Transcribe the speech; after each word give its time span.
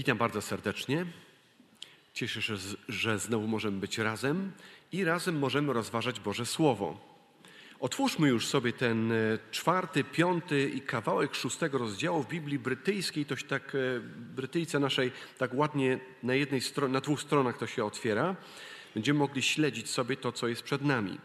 Witam 0.00 0.18
bardzo 0.18 0.42
serdecznie. 0.42 1.06
Cieszę 2.14 2.42
się, 2.42 2.54
że 2.88 3.18
znowu 3.18 3.46
możemy 3.46 3.80
być 3.80 3.98
razem 3.98 4.52
i 4.92 5.04
razem 5.04 5.38
możemy 5.38 5.72
rozważać 5.72 6.20
Boże 6.20 6.46
Słowo. 6.46 7.16
Otwórzmy 7.80 8.28
już 8.28 8.46
sobie 8.46 8.72
ten 8.72 9.12
e, 9.12 9.38
czwarty, 9.50 10.04
piąty 10.04 10.70
i 10.74 10.80
kawałek 10.80 11.34
szóstego 11.34 11.78
rozdziału 11.78 12.22
w 12.22 12.28
Biblii 12.28 12.58
brytyjskiej. 12.58 13.26
To 13.26 13.36
się 13.36 13.46
tak, 13.46 13.74
e, 13.74 13.78
Brytyjce 14.16 14.78
naszej 14.78 15.12
tak 15.38 15.54
ładnie 15.54 15.98
na, 16.22 16.34
jednej 16.34 16.60
stronie, 16.60 16.92
na 16.92 17.00
dwóch 17.00 17.20
stronach 17.20 17.58
to 17.58 17.66
się 17.66 17.84
otwiera. 17.84 18.36
Będziemy 18.94 19.18
mogli 19.18 19.42
śledzić 19.42 19.90
sobie 19.90 20.16
to, 20.16 20.32
co 20.32 20.48
jest 20.48 20.62
przed 20.62 20.82
nami. 20.82 21.18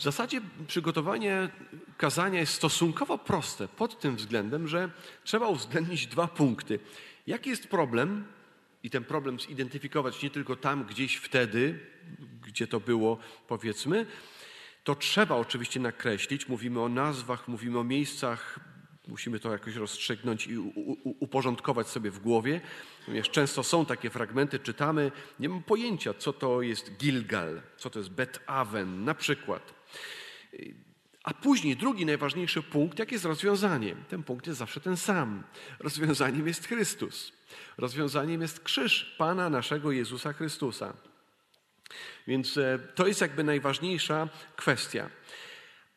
W 0.00 0.02
zasadzie 0.02 0.40
przygotowanie 0.66 1.48
kazania 1.96 2.40
jest 2.40 2.52
stosunkowo 2.52 3.18
proste 3.18 3.68
pod 3.68 4.00
tym 4.00 4.16
względem, 4.16 4.68
że 4.68 4.90
trzeba 5.24 5.48
uwzględnić 5.48 6.06
dwa 6.06 6.28
punkty. 6.28 6.78
Jaki 7.26 7.50
jest 7.50 7.68
problem 7.68 8.24
i 8.82 8.90
ten 8.90 9.04
problem 9.04 9.40
zidentyfikować 9.40 10.22
nie 10.22 10.30
tylko 10.30 10.56
tam, 10.56 10.84
gdzieś 10.84 11.16
wtedy, 11.16 11.78
gdzie 12.42 12.66
to 12.66 12.80
było, 12.80 13.18
powiedzmy, 13.48 14.06
to 14.84 14.94
trzeba 14.94 15.36
oczywiście 15.36 15.80
nakreślić. 15.80 16.48
Mówimy 16.48 16.80
o 16.82 16.88
nazwach, 16.88 17.48
mówimy 17.48 17.78
o 17.78 17.84
miejscach, 17.84 18.60
musimy 19.08 19.40
to 19.40 19.52
jakoś 19.52 19.74
rozstrzygnąć 19.74 20.46
i 20.46 20.58
uporządkować 21.20 21.88
sobie 21.88 22.10
w 22.10 22.18
głowie. 22.18 22.60
Ponieważ 23.06 23.30
często 23.30 23.62
są 23.62 23.86
takie 23.86 24.10
fragmenty, 24.10 24.58
czytamy, 24.58 25.12
nie 25.40 25.48
mam 25.48 25.62
pojęcia, 25.62 26.14
co 26.14 26.32
to 26.32 26.62
jest 26.62 26.96
Gilgal, 26.96 27.62
co 27.76 27.90
to 27.90 27.98
jest 27.98 28.10
Bet 28.10 28.40
Aven 28.46 29.04
na 29.04 29.14
przykład. 29.14 29.79
A 31.24 31.34
później 31.34 31.76
drugi 31.76 32.06
najważniejszy 32.06 32.62
punkt, 32.62 32.98
jakie 32.98 33.14
jest 33.14 33.24
rozwiązanie? 33.24 33.96
Ten 34.08 34.22
punkt 34.22 34.46
jest 34.46 34.58
zawsze 34.58 34.80
ten 34.80 34.96
sam. 34.96 35.42
Rozwiązaniem 35.78 36.46
jest 36.46 36.66
Chrystus. 36.66 37.32
Rozwiązaniem 37.78 38.42
jest 38.42 38.60
krzyż 38.60 39.14
Pana 39.18 39.50
naszego 39.50 39.92
Jezusa 39.92 40.32
Chrystusa. 40.32 40.94
Więc 42.26 42.58
e, 42.58 42.78
to 42.94 43.06
jest 43.06 43.20
jakby 43.20 43.44
najważniejsza 43.44 44.28
kwestia. 44.56 45.10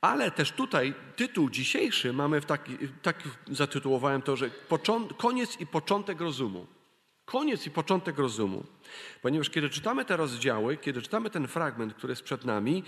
Ale 0.02 0.32
też 0.32 0.52
tutaj 0.52 0.94
tytuł 1.16 1.50
dzisiejszy 1.50 2.14
mamy 2.14 2.42
w 2.42 2.46
taki, 2.46 2.78
tak 3.02 3.24
zatytułowałem 3.52 4.22
to, 4.22 4.36
że 4.36 4.50
koniec 5.18 5.60
i 5.60 5.68
początek 5.68 6.22
rozumu. 6.22 6.68
Koniec 7.26 7.68
i 7.68 7.72
początek 7.72 8.18
rozumu. 8.18 8.64
Ponieważ 9.22 9.50
kiedy 9.50 9.70
czytamy 9.70 10.06
te 10.06 10.18
rozdziały, 10.18 10.78
kiedy 10.78 11.02
czytamy 11.02 11.30
ten 11.30 11.48
fragment, 11.48 11.94
który 11.94 12.12
jest 12.12 12.24
przed 12.24 12.46
nami, 12.46 12.84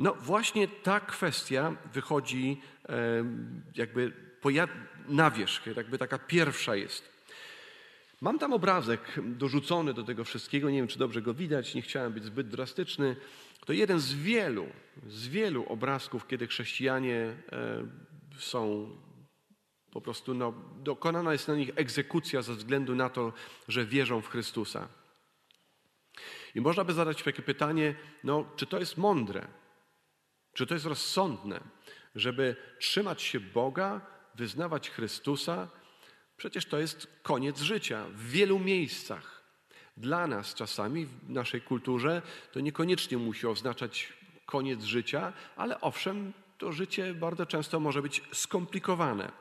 no 0.00 0.14
właśnie 0.14 0.68
ta 0.68 1.00
kwestia 1.00 1.76
wychodzi 1.92 2.60
jakby 3.74 4.12
na 5.08 5.30
wierzch, 5.30 5.66
jakby 5.76 5.98
taka 5.98 6.18
pierwsza 6.18 6.76
jest. 6.76 7.20
Mam 8.20 8.38
tam 8.38 8.52
obrazek 8.52 9.00
dorzucony 9.22 9.94
do 9.94 10.02
tego 10.02 10.24
wszystkiego, 10.24 10.70
nie 10.70 10.76
wiem 10.76 10.88
czy 10.88 10.98
dobrze 10.98 11.22
go 11.22 11.34
widać, 11.34 11.74
nie 11.74 11.82
chciałem 11.82 12.12
być 12.12 12.24
zbyt 12.24 12.48
drastyczny. 12.48 13.16
To 13.66 13.72
jeden 13.72 14.00
z 14.00 14.14
wielu, 14.14 14.66
z 15.08 15.28
wielu 15.28 15.66
obrazków, 15.66 16.26
kiedy 16.26 16.46
chrześcijanie 16.46 17.36
są 18.38 18.90
po 19.92 20.00
prostu, 20.00 20.34
no, 20.34 20.54
dokonana 20.76 21.32
jest 21.32 21.48
na 21.48 21.54
nich 21.54 21.70
egzekucja 21.74 22.42
ze 22.42 22.54
względu 22.54 22.94
na 22.94 23.08
to, 23.08 23.32
że 23.68 23.86
wierzą 23.86 24.20
w 24.20 24.28
Chrystusa. 24.28 24.88
I 26.54 26.60
można 26.60 26.84
by 26.84 26.92
zadać 26.92 27.22
takie 27.22 27.42
pytanie, 27.42 27.94
no, 28.24 28.44
czy 28.56 28.66
to 28.66 28.78
jest 28.78 28.96
mądre? 28.96 29.59
Czy 30.54 30.66
to 30.66 30.74
jest 30.74 30.86
rozsądne, 30.86 31.60
żeby 32.14 32.56
trzymać 32.78 33.22
się 33.22 33.40
Boga, 33.40 34.00
wyznawać 34.34 34.90
Chrystusa? 34.90 35.68
Przecież 36.36 36.66
to 36.66 36.78
jest 36.78 37.20
koniec 37.22 37.60
życia 37.60 38.06
w 38.14 38.30
wielu 38.30 38.58
miejscach. 38.58 39.42
Dla 39.96 40.26
nas 40.26 40.54
czasami 40.54 41.06
w 41.06 41.30
naszej 41.30 41.60
kulturze 41.60 42.22
to 42.52 42.60
niekoniecznie 42.60 43.18
musi 43.18 43.46
oznaczać 43.46 44.12
koniec 44.46 44.84
życia, 44.84 45.32
ale 45.56 45.80
owszem, 45.80 46.32
to 46.58 46.72
życie 46.72 47.14
bardzo 47.14 47.46
często 47.46 47.80
może 47.80 48.02
być 48.02 48.22
skomplikowane. 48.32 49.32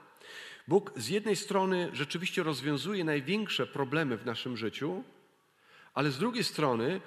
Bóg 0.67 0.91
z 0.95 1.07
jednej 1.07 1.35
strony 1.35 1.89
rzeczywiście 1.93 2.43
rozwiązuje 2.43 3.03
największe 3.03 3.67
problemy 3.67 4.17
w 4.17 4.25
naszym 4.25 4.57
życiu, 4.57 5.03
ale 5.93 6.11
z 6.11 6.17
drugiej 6.17 6.43
strony 6.43 7.01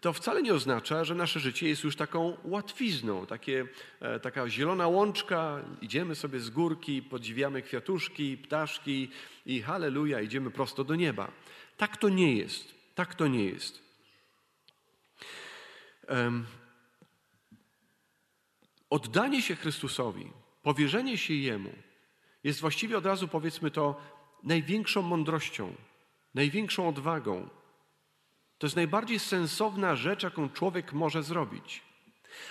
to 0.00 0.12
wcale 0.12 0.42
nie 0.42 0.54
oznacza, 0.54 1.04
że 1.04 1.14
nasze 1.14 1.40
życie 1.40 1.68
jest 1.68 1.84
już 1.84 1.96
taką 1.96 2.36
łatwizną, 2.44 3.26
takie, 3.26 3.66
e, 4.00 4.20
taka 4.20 4.48
zielona 4.48 4.88
łączka, 4.88 5.62
idziemy 5.80 6.14
sobie 6.14 6.40
z 6.40 6.50
górki, 6.50 7.02
podziwiamy 7.02 7.62
kwiatuszki, 7.62 8.36
ptaszki 8.36 9.10
i 9.46 9.62
halleluja, 9.62 10.20
idziemy 10.20 10.50
prosto 10.50 10.84
do 10.84 10.94
nieba. 10.94 11.32
Tak 11.76 11.96
to 11.96 12.08
nie 12.08 12.36
jest. 12.36 12.74
Tak 12.94 13.14
to 13.14 13.26
nie 13.26 13.44
jest. 13.44 13.82
Oddanie 18.90 19.42
się 19.42 19.56
Chrystusowi, 19.56 20.32
powierzenie 20.62 21.18
się 21.18 21.34
Jemu 21.34 21.72
jest 22.44 22.60
właściwie 22.60 22.98
od 22.98 23.06
razu, 23.06 23.28
powiedzmy 23.28 23.70
to, 23.70 24.00
największą 24.42 25.02
mądrością, 25.02 25.74
największą 26.34 26.88
odwagą, 26.88 27.48
to 28.58 28.66
jest 28.66 28.76
najbardziej 28.76 29.18
sensowna 29.18 29.96
rzecz, 29.96 30.22
jaką 30.22 30.50
człowiek 30.50 30.92
może 30.92 31.22
zrobić. 31.22 31.82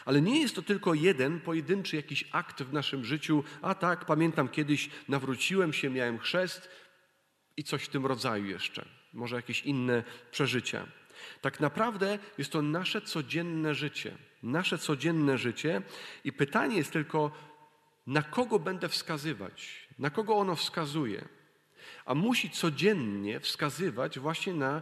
Ale 0.05 0.21
nie 0.21 0.41
jest 0.41 0.55
to 0.55 0.61
tylko 0.61 0.93
jeden 0.93 1.39
pojedynczy 1.39 1.95
jakiś 1.95 2.29
akt 2.31 2.63
w 2.63 2.73
naszym 2.73 3.05
życiu. 3.05 3.43
A 3.61 3.75
tak, 3.75 4.05
pamiętam 4.05 4.49
kiedyś 4.49 4.89
nawróciłem 5.07 5.73
się, 5.73 5.89
miałem 5.89 6.19
chrzest 6.19 6.69
i 7.57 7.63
coś 7.63 7.83
w 7.83 7.89
tym 7.89 8.05
rodzaju 8.05 8.45
jeszcze. 8.45 8.85
Może 9.13 9.35
jakieś 9.35 9.61
inne 9.61 10.03
przeżycia. 10.31 10.87
Tak 11.41 11.59
naprawdę 11.59 12.19
jest 12.37 12.51
to 12.51 12.61
nasze 12.61 13.01
codzienne 13.01 13.75
życie. 13.75 14.17
Nasze 14.43 14.77
codzienne 14.77 15.37
życie 15.37 15.81
i 16.23 16.33
pytanie 16.33 16.77
jest 16.77 16.91
tylko, 16.91 17.31
na 18.07 18.21
kogo 18.21 18.59
będę 18.59 18.89
wskazywać? 18.89 19.87
Na 19.99 20.09
kogo 20.09 20.35
ono 20.35 20.55
wskazuje? 20.55 21.27
A 22.05 22.15
musi 22.15 22.49
codziennie 22.49 23.39
wskazywać 23.39 24.19
właśnie 24.19 24.53
na 24.53 24.81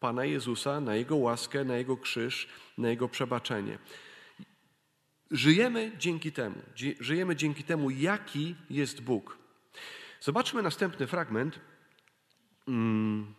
Pana 0.00 0.24
Jezusa, 0.24 0.80
na 0.80 0.94
Jego 0.94 1.16
łaskę, 1.16 1.64
na 1.64 1.76
Jego 1.76 1.96
krzyż, 1.96 2.48
na 2.78 2.88
Jego 2.88 3.08
przebaczenie. 3.08 3.78
Żyjemy 5.30 5.92
dzięki 5.98 6.32
temu. 6.32 6.62
Żyjemy 7.00 7.36
dzięki 7.36 7.64
temu, 7.64 7.90
jaki 7.90 8.54
jest 8.70 9.00
Bóg. 9.00 9.38
Zobaczmy 10.20 10.62
następny 10.62 11.06
fragment. 11.06 11.60
Hmm. 12.66 13.34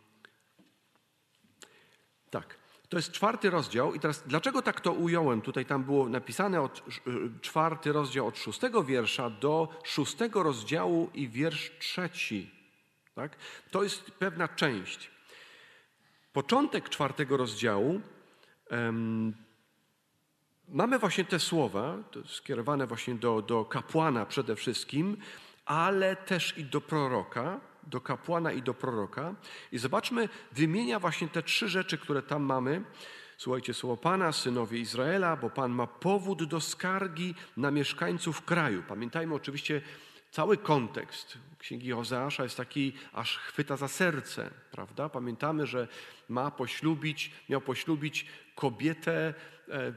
Tak. 2.29 2.57
To 2.89 2.97
jest 2.97 3.11
czwarty 3.11 3.49
rozdział 3.49 3.93
i 3.93 3.99
teraz 3.99 4.23
dlaczego 4.27 4.61
tak 4.61 4.81
to 4.81 4.91
ująłem? 4.91 5.41
Tutaj 5.41 5.65
tam 5.65 5.83
było 5.83 6.09
napisane 6.09 6.61
od 6.61 6.83
czwarty 7.41 7.91
rozdział 7.91 8.27
od 8.27 8.37
szóstego 8.37 8.83
wiersza 8.83 9.29
do 9.29 9.79
szóstego 9.83 10.43
rozdziału 10.43 11.09
i 11.13 11.27
wiersz 11.29 11.71
trzeci. 11.79 12.51
Tak? 13.15 13.37
To 13.71 13.83
jest 13.83 14.11
pewna 14.11 14.47
część. 14.47 15.16
Początek 16.37 16.89
czwartego 16.89 17.37
rozdziału 17.37 18.01
um, 18.71 19.33
mamy 20.67 20.99
właśnie 20.99 21.25
te 21.25 21.39
słowa, 21.39 21.97
skierowane 22.25 22.87
właśnie 22.87 23.15
do, 23.15 23.41
do 23.41 23.65
kapłana 23.65 24.25
przede 24.25 24.55
wszystkim, 24.55 25.17
ale 25.65 26.15
też 26.15 26.57
i 26.57 26.65
do 26.65 26.81
proroka, 26.81 27.59
do 27.83 28.01
kapłana 28.01 28.51
i 28.51 28.61
do 28.61 28.73
proroka. 28.73 29.35
I 29.71 29.77
zobaczmy, 29.77 30.29
wymienia 30.51 30.99
właśnie 30.99 31.27
te 31.27 31.43
trzy 31.43 31.69
rzeczy, 31.69 31.97
które 31.97 32.21
tam 32.21 32.43
mamy. 32.43 32.83
Słuchajcie, 33.37 33.73
słowo 33.73 33.97
Pana, 33.97 34.31
synowie 34.31 34.79
Izraela, 34.79 35.35
bo 35.35 35.49
Pan 35.49 35.71
ma 35.71 35.87
powód 35.87 36.43
do 36.43 36.61
skargi 36.61 37.35
na 37.57 37.71
mieszkańców 37.71 38.41
kraju. 38.45 38.83
Pamiętajmy 38.87 39.35
oczywiście 39.35 39.81
cały 40.31 40.57
kontekst 40.57 41.37
księgi 41.59 41.93
Ozeasza 41.93 42.43
jest 42.43 42.57
taki, 42.57 42.93
aż 43.13 43.37
chwyta 43.37 43.77
za 43.77 43.87
serce, 43.87 44.51
prawda? 44.71 45.09
Pamiętamy, 45.09 45.65
że 45.65 45.87
ma 46.29 46.51
poślubić, 46.51 47.31
miał 47.49 47.61
poślubić 47.61 48.25
kobietę, 48.55 49.33
e, 49.69 49.93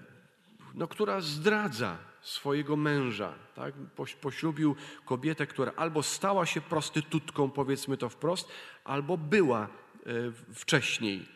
no, 0.75 0.89
która 0.89 1.21
zdradza 1.21 1.99
swojego 2.21 2.77
męża. 2.77 3.35
Tak? 3.55 3.75
Poślubił 4.21 4.77
kobietę, 5.05 5.47
która 5.47 5.73
albo 5.77 6.03
stała 6.03 6.47
się 6.47 6.61
prostytutką, 6.61 7.51
powiedzmy 7.51 7.97
to 7.97 8.09
wprost, 8.09 8.49
albo 8.85 9.17
była 9.17 9.63
e, 9.63 9.69
wcześniej. 10.55 11.29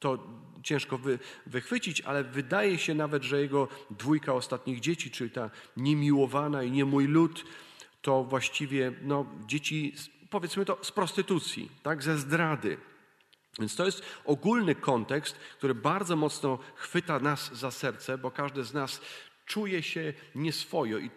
To 0.00 0.18
ciężko 0.62 0.98
wy, 0.98 1.18
wychwycić, 1.46 2.00
ale 2.00 2.24
wydaje 2.24 2.78
się 2.78 2.94
nawet, 2.94 3.22
że 3.22 3.40
jego 3.40 3.68
dwójka 3.90 4.34
ostatnich 4.34 4.80
dzieci, 4.80 5.10
czyli 5.10 5.30
ta 5.30 5.50
niemiłowana 5.76 6.62
i 6.62 6.70
nie 6.70 6.84
mój 6.84 7.06
lud, 7.06 7.44
to 8.02 8.24
właściwie 8.24 8.92
no, 9.02 9.26
dzieci, 9.46 9.94
powiedzmy 10.30 10.64
to, 10.64 10.78
z 10.82 10.92
prostytucji, 10.92 11.70
tak, 11.82 12.02
ze 12.02 12.18
zdrady. 12.18 12.76
Więc 13.58 13.76
to 13.76 13.86
jest 13.86 14.02
ogólny 14.24 14.74
kontekst, 14.74 15.36
który 15.36 15.74
bardzo 15.74 16.16
mocno 16.16 16.58
chwyta 16.74 17.20
nas 17.20 17.54
za 17.54 17.70
serce, 17.70 18.18
bo 18.18 18.30
każdy 18.30 18.64
z 18.64 18.74
nas 18.74 19.00
czuje 19.46 19.82
się 19.82 20.12
nieswojo 20.34 20.98
i 20.98 21.10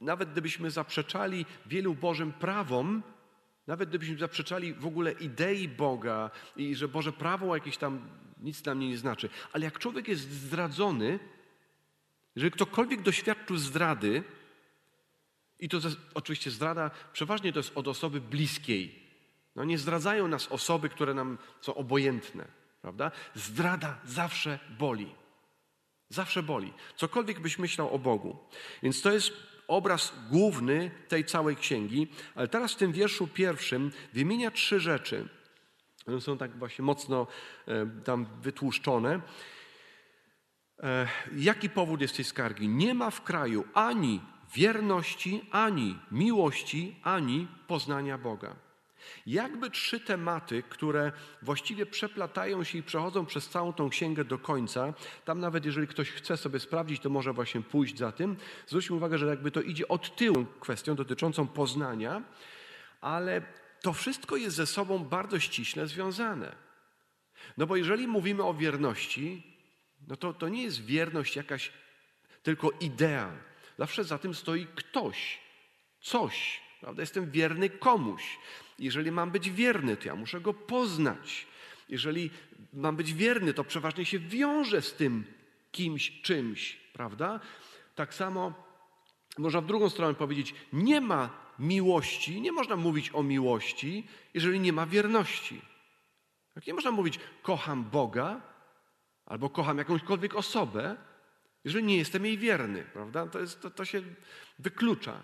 nawet 0.00 0.32
gdybyśmy 0.32 0.70
zaprzeczali 0.70 1.46
wielu 1.66 1.94
Bożym 1.94 2.32
prawom, 2.32 3.02
Nawet 3.68 3.88
gdybyśmy 3.88 4.18
zaprzeczali 4.18 4.74
w 4.74 4.86
ogóle 4.86 5.12
idei 5.12 5.68
Boga 5.68 6.30
i 6.56 6.74
że 6.74 6.88
Boże 6.88 7.12
prawo 7.12 7.54
jakieś 7.54 7.76
tam 7.76 8.08
nic 8.40 8.62
dla 8.62 8.74
mnie 8.74 8.88
nie 8.88 8.98
znaczy. 8.98 9.28
Ale 9.52 9.64
jak 9.64 9.78
człowiek 9.78 10.08
jest 10.08 10.30
zdradzony, 10.30 11.18
jeżeli 12.36 12.50
ktokolwiek 12.50 13.02
doświadczył 13.02 13.56
zdrady, 13.56 14.22
i 15.60 15.68
to 15.68 15.78
oczywiście 16.14 16.50
zdrada 16.50 16.90
przeważnie 17.12 17.52
to 17.52 17.58
jest 17.58 17.72
od 17.74 17.88
osoby 17.88 18.20
bliskiej. 18.20 19.08
No 19.56 19.64
nie 19.64 19.78
zdradzają 19.78 20.28
nas 20.28 20.48
osoby, 20.48 20.88
które 20.88 21.14
nam 21.14 21.38
są 21.60 21.74
obojętne, 21.74 22.44
prawda? 22.82 23.10
Zdrada 23.34 23.98
zawsze 24.04 24.58
boli. 24.78 25.14
Zawsze 26.08 26.42
boli. 26.42 26.72
Cokolwiek 26.96 27.40
byś 27.40 27.58
myślał 27.58 27.94
o 27.94 27.98
Bogu. 27.98 28.36
Więc 28.82 29.02
to 29.02 29.12
jest 29.12 29.32
obraz 29.68 30.12
główny 30.30 30.90
tej 31.08 31.24
całej 31.24 31.56
księgi, 31.56 32.08
ale 32.34 32.48
teraz 32.48 32.72
w 32.72 32.76
tym 32.76 32.92
wierszu 32.92 33.26
pierwszym 33.26 33.92
wymienia 34.12 34.50
trzy 34.50 34.80
rzeczy. 34.80 35.28
One 36.06 36.20
są 36.20 36.38
tak 36.38 36.58
właśnie 36.58 36.84
mocno 36.84 37.26
e, 37.66 37.86
tam 38.04 38.26
wytłuszczone. 38.40 39.20
E, 40.82 41.08
jaki 41.36 41.70
powód 41.70 42.00
jest 42.00 42.16
tej 42.16 42.24
skargi? 42.24 42.68
Nie 42.68 42.94
ma 42.94 43.10
w 43.10 43.22
kraju 43.22 43.64
ani 43.74 44.20
wierności, 44.54 45.44
ani 45.50 45.98
miłości, 46.10 46.96
ani 47.02 47.48
poznania 47.66 48.18
Boga. 48.18 48.56
Jakby 49.26 49.70
trzy 49.70 50.00
tematy, 50.00 50.62
które 50.62 51.12
właściwie 51.42 51.86
przeplatają 51.86 52.64
się 52.64 52.78
i 52.78 52.82
przechodzą 52.82 53.26
przez 53.26 53.48
całą 53.48 53.72
tą 53.72 53.90
księgę 53.90 54.24
do 54.24 54.38
końca. 54.38 54.94
Tam 55.24 55.40
nawet 55.40 55.64
jeżeli 55.64 55.86
ktoś 55.86 56.10
chce 56.10 56.36
sobie 56.36 56.60
sprawdzić, 56.60 57.02
to 57.02 57.10
może 57.10 57.32
właśnie 57.32 57.60
pójść 57.62 57.98
za 57.98 58.12
tym. 58.12 58.36
Zwróćmy 58.66 58.96
uwagę, 58.96 59.18
że 59.18 59.26
jakby 59.26 59.50
to 59.50 59.60
idzie 59.60 59.88
od 59.88 60.16
tyłu 60.16 60.46
kwestią 60.60 60.94
dotyczącą 60.94 61.48
poznania, 61.48 62.22
ale 63.00 63.42
to 63.82 63.92
wszystko 63.92 64.36
jest 64.36 64.56
ze 64.56 64.66
sobą 64.66 64.98
bardzo 64.98 65.40
ściśle 65.40 65.86
związane. 65.86 66.56
No 67.56 67.66
bo 67.66 67.76
jeżeli 67.76 68.06
mówimy 68.06 68.42
o 68.42 68.54
wierności, 68.54 69.42
no 70.08 70.16
to, 70.16 70.34
to 70.34 70.48
nie 70.48 70.62
jest 70.62 70.84
wierność 70.84 71.36
jakaś 71.36 71.72
tylko 72.42 72.70
idea. 72.80 73.47
Zawsze 73.78 74.04
za 74.04 74.18
tym 74.18 74.34
stoi 74.34 74.66
ktoś, 74.66 75.38
coś. 76.00 76.60
Prawda? 76.80 77.02
Jestem 77.02 77.30
wierny 77.30 77.70
komuś. 77.70 78.38
Jeżeli 78.78 79.12
mam 79.12 79.30
być 79.30 79.50
wierny, 79.50 79.96
to 79.96 80.08
ja 80.08 80.16
muszę 80.16 80.40
go 80.40 80.54
poznać. 80.54 81.46
Jeżeli 81.88 82.30
mam 82.72 82.96
być 82.96 83.14
wierny, 83.14 83.54
to 83.54 83.64
przeważnie 83.64 84.04
się 84.04 84.18
wiąże 84.18 84.82
z 84.82 84.94
tym 84.94 85.24
kimś, 85.72 86.20
czymś, 86.22 86.76
prawda? 86.92 87.40
Tak 87.94 88.14
samo 88.14 88.52
można 89.38 89.60
w 89.60 89.66
drugą 89.66 89.90
stronę 89.90 90.14
powiedzieć, 90.14 90.54
nie 90.72 91.00
ma 91.00 91.30
miłości, 91.58 92.40
nie 92.40 92.52
można 92.52 92.76
mówić 92.76 93.10
o 93.14 93.22
miłości, 93.22 94.06
jeżeli 94.34 94.60
nie 94.60 94.72
ma 94.72 94.86
wierności. 94.86 95.60
Tak, 96.54 96.66
nie 96.66 96.74
można 96.74 96.90
mówić, 96.90 97.18
kocham 97.42 97.84
Boga 97.84 98.40
albo 99.26 99.50
kocham 99.50 99.78
jakąśkolwiek 99.78 100.34
osobę, 100.34 100.96
jeżeli 101.64 101.84
nie 101.84 101.96
jestem 101.96 102.26
jej 102.26 102.38
wierny, 102.38 102.84
prawda? 102.92 103.26
To, 103.26 103.40
jest, 103.40 103.60
to, 103.62 103.70
to 103.70 103.84
się 103.84 104.02
wyklucza. 104.58 105.22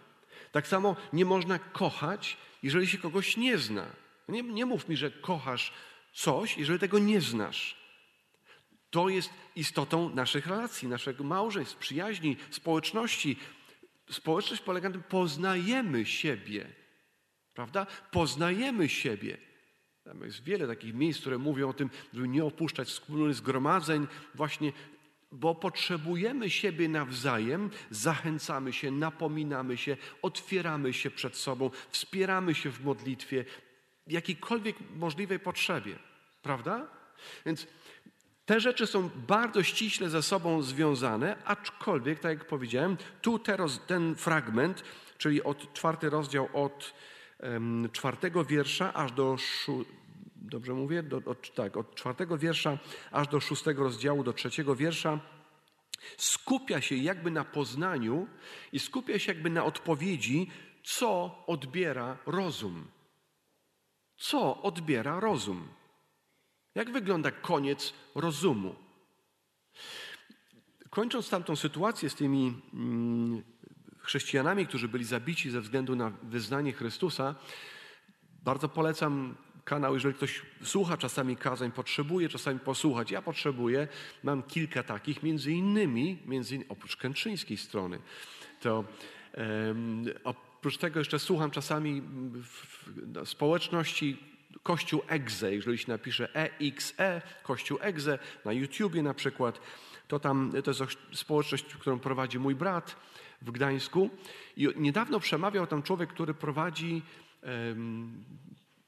Tak 0.52 0.66
samo 0.66 0.96
nie 1.12 1.24
można 1.24 1.58
kochać, 1.58 2.36
jeżeli 2.62 2.86
się 2.86 2.98
kogoś 2.98 3.36
nie 3.36 3.58
zna. 3.58 3.86
Nie, 4.28 4.42
nie 4.42 4.66
mów 4.66 4.88
mi, 4.88 4.96
że 4.96 5.10
kochasz 5.10 5.72
coś, 6.12 6.58
jeżeli 6.58 6.78
tego 6.78 6.98
nie 6.98 7.20
znasz. 7.20 7.84
To 8.90 9.08
jest 9.08 9.30
istotą 9.56 10.14
naszych 10.14 10.46
relacji, 10.46 10.88
naszego 10.88 11.24
małżeństw, 11.24 11.76
przyjaźni, 11.76 12.36
społeczności. 12.50 13.36
Społeczność 14.10 14.62
polega 14.62 14.88
na 14.88 14.92
tym, 14.92 15.02
poznajemy 15.02 16.06
siebie. 16.06 16.66
Prawda? 17.54 17.86
Poznajemy 18.10 18.88
siebie. 18.88 19.38
Tam 20.04 20.22
jest 20.22 20.44
wiele 20.44 20.66
takich 20.66 20.94
miejsc, 20.94 21.20
które 21.20 21.38
mówią 21.38 21.68
o 21.68 21.72
tym, 21.72 21.90
żeby 22.14 22.28
nie 22.28 22.44
opuszczać 22.44 22.88
wspólnych 22.88 23.34
zgromadzeń, 23.34 24.06
właśnie 24.34 24.72
bo 25.34 25.54
potrzebujemy 25.54 26.50
siebie 26.50 26.88
nawzajem, 26.88 27.70
zachęcamy 27.90 28.72
się, 28.72 28.90
napominamy 28.90 29.76
się, 29.76 29.96
otwieramy 30.22 30.92
się 30.92 31.10
przed 31.10 31.36
sobą, 31.36 31.70
wspieramy 31.90 32.54
się 32.54 32.70
w 32.70 32.84
modlitwie, 32.84 33.44
jakiejkolwiek 34.06 34.76
możliwej 34.96 35.38
potrzebie. 35.38 35.98
Prawda? 36.42 36.86
Więc 37.46 37.66
te 38.46 38.60
rzeczy 38.60 38.86
są 38.86 39.10
bardzo 39.26 39.62
ściśle 39.62 40.10
ze 40.10 40.22
sobą 40.22 40.62
związane, 40.62 41.36
aczkolwiek, 41.44 42.18
tak 42.20 42.38
jak 42.38 42.48
powiedziałem, 42.48 42.96
tu 43.22 43.40
ten 43.86 44.14
fragment, 44.14 44.84
czyli 45.18 45.42
od 45.42 45.72
czwarty 45.72 46.10
rozdział 46.10 46.48
od 46.52 46.94
um, 47.38 47.88
czwartego 47.92 48.44
wiersza 48.44 48.94
aż 48.94 49.12
do 49.12 49.36
dobrze 50.48 50.74
mówię, 50.74 51.02
do, 51.02 51.16
od, 51.16 51.54
tak, 51.54 51.76
od 51.76 51.94
czwartego 51.94 52.38
wiersza 52.38 52.78
aż 53.10 53.28
do 53.28 53.40
szóstego 53.40 53.82
rozdziału, 53.82 54.24
do 54.24 54.32
trzeciego 54.32 54.76
wiersza, 54.76 55.20
skupia 56.16 56.80
się 56.80 56.96
jakby 56.96 57.30
na 57.30 57.44
poznaniu 57.44 58.26
i 58.72 58.78
skupia 58.78 59.18
się 59.18 59.32
jakby 59.32 59.50
na 59.50 59.64
odpowiedzi, 59.64 60.50
co 60.84 61.38
odbiera 61.46 62.18
rozum. 62.26 62.86
Co 64.16 64.62
odbiera 64.62 65.20
rozum? 65.20 65.68
Jak 66.74 66.92
wygląda 66.92 67.30
koniec 67.30 67.94
rozumu? 68.14 68.74
Kończąc 70.90 71.30
tamtą 71.30 71.56
sytuację 71.56 72.10
z 72.10 72.14
tymi 72.14 72.62
mm, 72.74 73.42
chrześcijanami, 73.98 74.66
którzy 74.66 74.88
byli 74.88 75.04
zabici 75.04 75.50
ze 75.50 75.60
względu 75.60 75.96
na 75.96 76.10
wyznanie 76.22 76.72
Chrystusa, 76.72 77.34
bardzo 78.42 78.68
polecam 78.68 79.36
kanał, 79.64 79.94
jeżeli 79.94 80.14
ktoś 80.14 80.42
słucha 80.62 80.96
czasami 80.96 81.36
kazań, 81.36 81.72
potrzebuje 81.72 82.28
czasami 82.28 82.60
posłuchać. 82.60 83.10
Ja 83.10 83.22
potrzebuję, 83.22 83.88
mam 84.22 84.42
kilka 84.42 84.82
takich, 84.82 85.22
między 85.22 85.52
innymi, 85.52 86.18
między 86.26 86.54
innymi 86.54 86.70
oprócz 86.70 86.96
kętrzyńskiej 86.96 87.56
strony, 87.56 87.98
to 88.60 88.84
um, 89.36 90.04
oprócz 90.24 90.78
tego 90.78 90.98
jeszcze 90.98 91.18
słucham 91.18 91.50
czasami 91.50 92.00
w, 92.00 92.46
w 93.24 93.28
społeczności 93.28 94.16
Kościół 94.62 95.02
Egze, 95.08 95.54
jeżeli 95.54 95.78
się 95.78 95.88
napisze 95.88 96.34
EXE, 96.34 97.22
Kościół 97.42 97.78
Egze, 97.80 98.18
na 98.44 98.52
YouTubie 98.52 99.02
na 99.02 99.14
przykład, 99.14 99.60
to 100.08 100.18
tam 100.18 100.52
to 100.64 100.70
jest 100.70 100.82
społeczność, 101.12 101.64
którą 101.64 101.98
prowadzi 101.98 102.38
mój 102.38 102.54
brat 102.54 102.96
w 103.42 103.50
Gdańsku. 103.50 104.10
I 104.56 104.68
niedawno 104.76 105.20
przemawiał 105.20 105.66
tam 105.66 105.82
człowiek, 105.82 106.10
który 106.10 106.34
prowadzi 106.34 107.02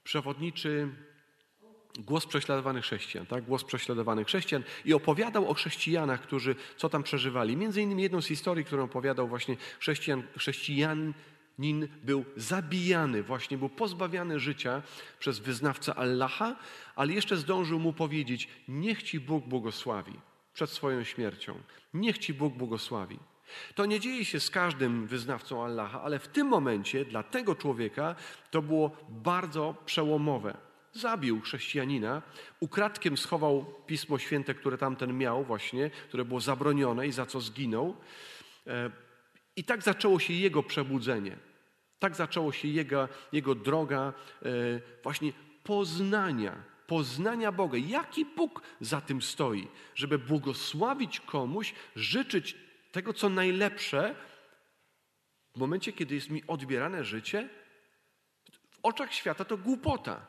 przewodniczy 0.06 0.88
głos 1.98 2.26
prześladowanych 2.26 2.84
chrześcijan, 2.84 3.26
tak? 3.26 3.44
głos 3.44 3.64
prześladowanych 3.64 4.26
chrześcijan 4.26 4.62
i 4.84 4.94
opowiadał 4.94 5.50
o 5.50 5.54
chrześcijanach, 5.54 6.20
którzy 6.20 6.56
co 6.76 6.88
tam 6.88 7.02
przeżywali. 7.02 7.56
Między 7.56 7.82
innymi 7.82 8.02
jedną 8.02 8.22
z 8.22 8.26
historii, 8.26 8.64
którą 8.64 8.84
opowiadał 8.84 9.28
właśnie 9.28 9.56
chrześcijan, 9.80 10.22
chrześcijanin 10.38 11.88
był 12.04 12.24
zabijany, 12.36 13.22
właśnie 13.22 13.58
był 13.58 13.68
pozbawiany 13.68 14.40
życia 14.40 14.82
przez 15.18 15.38
wyznawcę 15.38 15.94
Allaha, 15.94 16.56
ale 16.96 17.12
jeszcze 17.12 17.36
zdążył 17.36 17.78
mu 17.80 17.92
powiedzieć, 17.92 18.48
niech 18.68 19.02
Ci 19.02 19.20
Bóg 19.20 19.46
błogosławi 19.46 20.20
przed 20.54 20.70
swoją 20.70 21.04
śmiercią. 21.04 21.58
Niech 21.94 22.18
Ci 22.18 22.34
Bóg 22.34 22.54
błogosławi. 22.54 23.18
To 23.74 23.86
nie 23.86 24.00
dzieje 24.00 24.24
się 24.24 24.40
z 24.40 24.50
każdym 24.50 25.06
wyznawcą 25.06 25.64
Allaha, 25.64 26.02
ale 26.02 26.18
w 26.18 26.28
tym 26.28 26.46
momencie 26.46 27.04
dla 27.04 27.22
tego 27.22 27.54
człowieka 27.54 28.14
to 28.50 28.62
było 28.62 28.96
bardzo 29.08 29.74
przełomowe. 29.86 30.56
Zabił 30.92 31.40
chrześcijanina, 31.40 32.22
ukradkiem 32.60 33.16
schował 33.16 33.74
Pismo 33.86 34.18
Święte, 34.18 34.54
które 34.54 34.78
tamten 34.78 35.18
miał 35.18 35.44
właśnie, 35.44 35.90
które 36.08 36.24
było 36.24 36.40
zabronione 36.40 37.06
i 37.06 37.12
za 37.12 37.26
co 37.26 37.40
zginął. 37.40 37.96
E, 38.66 38.90
I 39.56 39.64
tak 39.64 39.82
zaczęło 39.82 40.18
się 40.18 40.32
jego 40.32 40.62
przebudzenie. 40.62 41.36
Tak 41.98 42.16
zaczęło 42.16 42.52
się 42.52 42.68
jego, 42.68 43.08
jego 43.32 43.54
droga 43.54 44.12
e, 44.42 44.48
właśnie 45.02 45.32
poznania, 45.62 46.62
poznania 46.86 47.52
Boga. 47.52 47.78
Jaki 47.78 48.24
Bóg 48.24 48.62
za 48.80 49.00
tym 49.00 49.22
stoi? 49.22 49.68
Żeby 49.94 50.18
błogosławić 50.18 51.20
komuś, 51.20 51.74
życzyć 51.96 52.56
tego, 52.96 53.12
co 53.14 53.28
najlepsze, 53.28 54.14
w 55.54 55.58
momencie, 55.58 55.92
kiedy 55.92 56.14
jest 56.14 56.30
mi 56.30 56.42
odbierane 56.46 57.04
życie, 57.04 57.48
w 58.70 58.78
oczach 58.82 59.14
świata 59.14 59.44
to 59.44 59.56
głupota, 59.56 60.26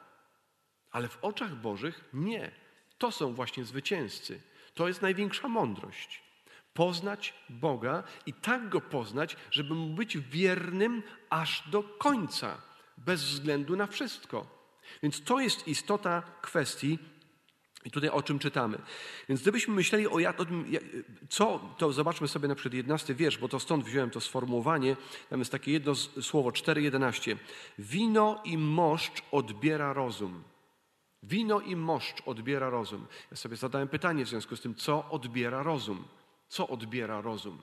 ale 0.92 1.08
w 1.08 1.18
oczach 1.22 1.56
Bożych 1.56 2.10
nie. 2.14 2.52
To 2.98 3.12
są 3.12 3.34
właśnie 3.34 3.66
zwycięzcy. 3.66 4.42
To 4.74 4.88
jest 4.88 5.02
największa 5.02 5.48
mądrość. 5.48 6.24
Poznać 6.74 7.34
Boga 7.50 8.04
i 8.26 8.34
tak 8.34 8.70
go 8.70 8.82
poznać, 8.82 9.38
żeby 9.52 9.74
mu 9.74 9.96
być 9.96 10.18
wiernym 10.18 11.04
aż 11.30 11.70
do 11.70 11.84
końca, 11.84 12.62
bez 12.98 13.24
względu 13.24 13.76
na 13.76 13.88
wszystko. 13.88 14.48
Więc 15.04 15.24
to 15.24 15.40
jest 15.40 15.68
istota 15.68 16.22
kwestii 16.42 17.00
I 17.88 17.91
tutaj 17.91 18.10
o 18.10 18.24
czym 18.24 18.39
czytamy. 18.39 18.77
Więc 19.29 19.41
gdybyśmy 19.41 19.74
myśleli 19.74 20.08
o, 20.08 20.29
o 20.38 20.46
tym, 20.46 20.65
co, 21.29 21.60
to 21.77 21.94
zobaczmy 21.94 22.27
sobie 22.27 22.48
na 22.48 22.56
przykład 22.56 22.74
11 22.74 23.15
wiersz, 23.15 23.38
bo 23.38 23.48
to 23.48 23.60
stąd 23.60 23.86
wziąłem 23.86 24.10
to 24.10 24.22
sformułowanie. 24.22 24.96
Tam 25.29 25.39
jest 25.39 25.51
takie 25.51 25.72
jedno 25.72 25.96
słowo, 25.96 26.50
4.11. 26.50 27.38
Wino 27.79 28.41
i 28.46 28.58
moszcz 28.58 29.24
odbiera 29.32 29.94
rozum. 29.94 30.44
Wino 31.24 31.60
i 31.60 31.75
moszcz 31.75 32.22
odbiera 32.25 32.70
rozum. 32.70 33.06
Ja 33.32 33.38
sobie 33.38 33.56
zadałem 33.56 33.88
pytanie 33.88 34.25
w 34.25 34.29
związku 34.29 34.56
z 34.56 34.62
tym, 34.62 34.75
co 34.75 35.10
odbiera 35.10 35.63
rozum? 35.63 36.03
Co 36.50 36.67
odbiera 36.67 37.22
rozum? 37.22 37.62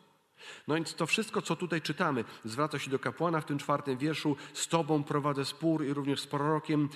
No 0.69 0.75
więc 0.75 0.95
to 0.95 1.07
wszystko, 1.07 1.43
co 1.43 1.57
tutaj 1.57 1.83
czytamy, 1.83 2.25
zwraca 2.45 2.79
się 2.79 2.91
do 2.91 2.99
kapłana 2.99 3.41
w 3.41 3.45
tym 3.45 3.59
czwartym 3.59 3.99
wierszu. 3.99 4.37
Z 4.53 4.69
Tobą 4.69 5.05
prowadzę 5.05 5.45
spór 5.45 5.85
i 5.85 5.95
również 5.95 6.21
z 6.21 6.27
prorokiem. 6.27 6.89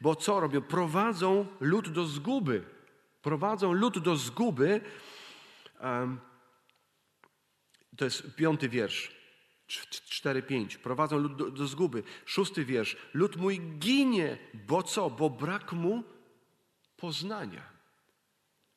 Bo 0.00 0.16
co 0.16 0.40
robią? 0.40 0.62
Prowadzą 0.62 1.46
lud 1.60 1.88
do 1.88 2.06
zguby. 2.06 2.64
Prowadzą 3.22 3.72
lud 3.72 3.98
do 3.98 4.16
zguby. 4.16 4.80
To 7.96 8.04
jest 8.04 8.36
piąty 8.36 8.68
wiersz. 8.68 9.20
4-5. 9.68 10.78
Prowadzą 10.78 11.18
lud 11.18 11.36
do, 11.36 11.50
do, 11.50 11.66
zguby. 11.66 12.02
Szósty 12.26 12.64
wiersz. 12.64 12.96
Lud 13.14 13.36
mój 13.36 13.60
ginie. 13.60 14.38
Bo 14.54 14.82
co? 14.82 15.10
Bo 15.10 15.30
brak 15.30 15.72
mu 15.72 16.04
poznania. 16.96 17.80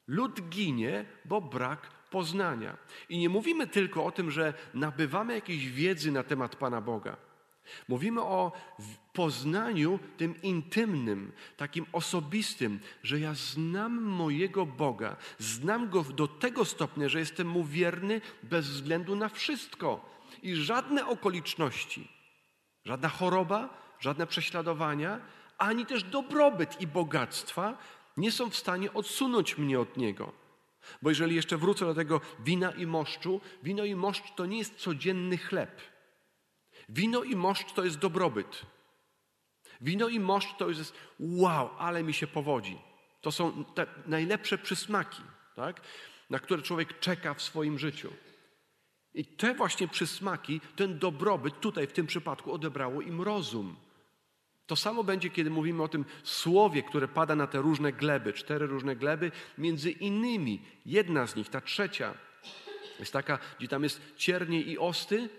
Lud 0.08 0.50
ginie, 0.50 1.06
bo 1.26 1.42
brak 1.42 1.92
poznania. 2.14 2.78
I 3.10 3.18
nie 3.18 3.30
mówimy 3.30 3.68
tylko 3.68 4.06
o 4.06 4.12
tym, 4.12 4.32
że 4.32 4.54
nabywamy 4.74 5.34
jakiejś 5.34 5.70
wiedzy 5.70 6.12
na 6.12 6.24
temat 6.24 6.56
Pana 6.56 6.82
Boga. 6.82 7.18
Mówimy 7.88 8.22
o 8.22 8.52
poznaniu 9.14 10.00
tym 10.18 10.42
intymnym, 10.42 11.32
takim 11.58 11.86
osobistym, 11.92 12.80
że 13.04 13.20
ja 13.20 13.34
znam 13.34 14.02
mojego 14.02 14.66
Boga, 14.66 15.16
znam 15.40 15.90
go 15.90 16.04
do 16.04 16.28
tego 16.28 16.66
stopnia, 16.66 17.10
że 17.10 17.20
jestem 17.20 17.48
mu 17.48 17.64
wierny 17.64 18.22
bez 18.44 18.68
względu 18.68 19.16
na 19.16 19.30
wszystko. 19.30 20.06
I 20.44 20.56
żadne 20.56 21.08
okoliczności, 21.08 22.08
żadna 22.86 23.10
choroba, 23.10 23.70
żadne 24.00 24.28
prześladowania, 24.28 25.20
ani 25.58 25.86
też 25.86 26.04
dobrobyt 26.04 26.82
i 26.82 26.88
bogactwa 26.88 27.78
nie 28.18 28.32
są 28.32 28.50
w 28.50 28.56
stanie 28.56 28.94
odsunąć 28.94 29.58
mnie 29.58 29.80
od 29.80 29.98
niego. 29.98 30.43
Bo 31.02 31.10
jeżeli 31.10 31.36
jeszcze 31.36 31.58
wrócę 31.58 31.86
do 31.86 31.94
tego 31.94 32.22
wina 32.40 32.72
i 32.72 32.86
moszczu, 32.86 33.42
wino 33.64 33.86
i 33.86 33.96
moszcz 33.96 34.36
to 34.36 34.46
nie 34.46 34.58
jest 34.58 34.76
codzienny 34.76 35.38
chleb. 35.38 35.82
Wino 36.90 37.24
i 37.24 37.36
moszcz 37.36 37.74
to 37.74 37.84
jest 37.84 37.98
dobrobyt. 37.98 38.62
Wino 39.82 40.08
i 40.08 40.20
moszcz 40.20 40.58
to 40.58 40.70
jest 40.70 40.94
wow, 41.20 41.70
ale 41.78 42.04
mi 42.04 42.14
się 42.14 42.28
powodzi. 42.28 42.78
To 43.22 43.32
są 43.32 43.66
te 43.66 43.86
najlepsze 44.06 44.58
przysmaki, 44.58 45.22
tak? 45.56 45.82
na 46.30 46.40
które 46.40 46.62
człowiek 46.62 47.00
czeka 47.00 47.34
w 47.34 47.42
swoim 47.42 47.80
życiu. 47.80 48.14
I 49.14 49.26
te 49.26 49.54
właśnie 49.54 49.88
przysmaki, 49.88 50.62
ten 50.76 51.00
dobrobyt 51.00 51.60
tutaj 51.60 51.88
w 51.88 51.94
tym 51.94 52.08
przypadku 52.08 52.54
odebrało 52.54 53.02
im 53.02 53.22
rozum. 53.22 53.76
To 54.68 54.76
samo 54.76 55.04
będzie, 55.04 55.30
kiedy 55.30 55.50
mówimy 55.50 55.84
o 55.84 55.88
tym 55.88 56.06
słowie, 56.24 56.84
które 56.84 57.08
pada 57.08 57.36
na 57.36 57.48
te 57.48 57.58
różne 57.58 57.94
gleby, 57.94 58.34
cztery 58.34 58.68
różne 58.68 58.96
gleby, 58.96 59.32
między 59.58 59.92
innymi. 59.92 60.62
Jedna 60.86 61.28
z 61.28 61.36
nich, 61.36 61.50
ta 61.50 61.62
trzecia, 61.62 62.14
jest 63.00 63.14
taka, 63.14 63.40
gdzie 63.60 63.68
tam 63.68 63.84
jest 63.84 64.02
ciernie 64.16 64.62
i 64.62 64.78
osty, 64.78 65.30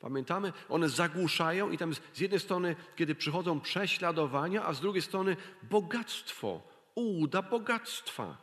Pamiętamy? 0.00 0.52
One 0.68 0.88
zagłuszają 0.88 1.70
i 1.70 1.78
tam 1.78 1.88
jest 1.88 2.02
z 2.12 2.20
jednej 2.20 2.40
strony, 2.40 2.76
kiedy 2.96 3.14
przychodzą 3.14 3.60
prześladowania, 3.60 4.64
a 4.64 4.72
z 4.72 4.80
drugiej 4.80 5.02
strony 5.02 5.36
bogactwo, 5.62 6.62
ułuda 6.94 7.42
bogactwa. 7.42 8.36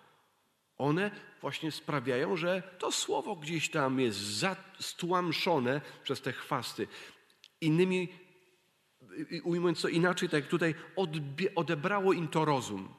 One 0.77 1.11
właśnie 1.41 1.71
sprawiają, 1.71 2.35
że 2.37 2.63
to 2.77 2.91
słowo 2.91 3.35
gdzieś 3.35 3.69
tam 3.69 3.99
jest 3.99 4.45
stłamszone 4.79 5.81
przez 6.03 6.21
te 6.21 6.33
chwasty. 6.33 6.87
Innymi, 7.61 8.09
ujmując 9.43 9.81
to 9.81 9.87
inaczej, 9.87 10.29
tak 10.29 10.41
jak 10.41 10.49
tutaj, 10.49 10.75
odebrało 11.55 12.13
im 12.13 12.27
to 12.27 12.45
rozum. 12.45 12.89